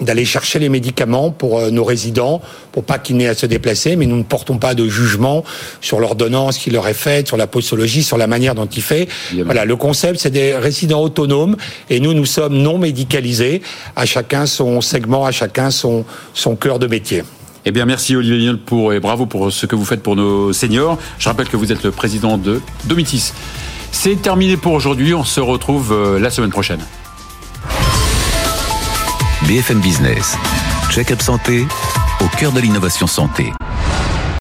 d'aller 0.00 0.24
chercher 0.24 0.58
les 0.58 0.68
médicaments 0.68 1.30
pour 1.30 1.58
euh, 1.58 1.70
nos 1.70 1.84
résidents, 1.84 2.40
pour 2.72 2.84
pas 2.84 2.98
qu'ils 2.98 3.16
n'aient 3.16 3.28
à 3.28 3.34
se 3.34 3.46
déplacer, 3.46 3.96
mais 3.96 4.06
nous 4.06 4.16
ne 4.16 4.22
portons 4.22 4.58
pas 4.58 4.74
de 4.74 4.88
jugement 4.88 5.44
sur 5.80 6.00
l'ordonnance 6.00 6.58
qui 6.58 6.70
leur 6.70 6.88
est 6.88 6.94
faite, 6.94 7.28
sur 7.28 7.36
la 7.36 7.46
posologie, 7.46 8.02
sur 8.02 8.16
la 8.16 8.26
manière 8.26 8.54
dont 8.54 8.66
il 8.66 8.82
fait. 8.82 9.08
Voilà, 9.44 9.64
le 9.64 9.76
concept, 9.76 10.20
c'est 10.20 10.30
des 10.30 10.54
résidents 10.56 11.02
autonomes, 11.02 11.56
et 11.90 12.00
nous, 12.00 12.12
nous 12.12 12.26
sommes 12.26 12.56
non 12.56 12.78
médicalisés, 12.78 13.62
à 13.96 14.06
chacun 14.06 14.46
son 14.46 14.80
segment, 14.80 15.24
à 15.24 15.32
chacun 15.32 15.70
son, 15.70 16.04
son 16.32 16.56
cœur 16.56 16.78
de 16.78 16.86
métier. 16.86 17.22
Eh 17.66 17.70
bien, 17.70 17.86
merci 17.86 18.14
Olivier 18.14 18.38
Vignol 18.38 18.58
pour, 18.58 18.92
et 18.92 19.00
bravo 19.00 19.24
pour 19.26 19.50
ce 19.50 19.64
que 19.66 19.74
vous 19.74 19.86
faites 19.86 20.02
pour 20.02 20.16
nos 20.16 20.52
seniors. 20.52 20.98
Je 21.18 21.28
rappelle 21.28 21.48
que 21.48 21.56
vous 21.56 21.72
êtes 21.72 21.82
le 21.82 21.92
président 21.92 22.36
de 22.36 22.60
Domitis. 22.84 23.32
C'est 23.90 24.20
terminé 24.20 24.56
pour 24.56 24.72
aujourd'hui, 24.72 25.14
on 25.14 25.24
se 25.24 25.40
retrouve 25.40 25.92
euh, 25.92 26.18
la 26.18 26.30
semaine 26.30 26.50
prochaine. 26.50 26.80
BFM 29.46 29.80
Business. 29.80 30.36
Check-up 30.90 31.20
santé 31.20 31.66
au 32.20 32.36
cœur 32.38 32.52
de 32.52 32.60
l'innovation 32.60 33.06
santé. 33.06 33.52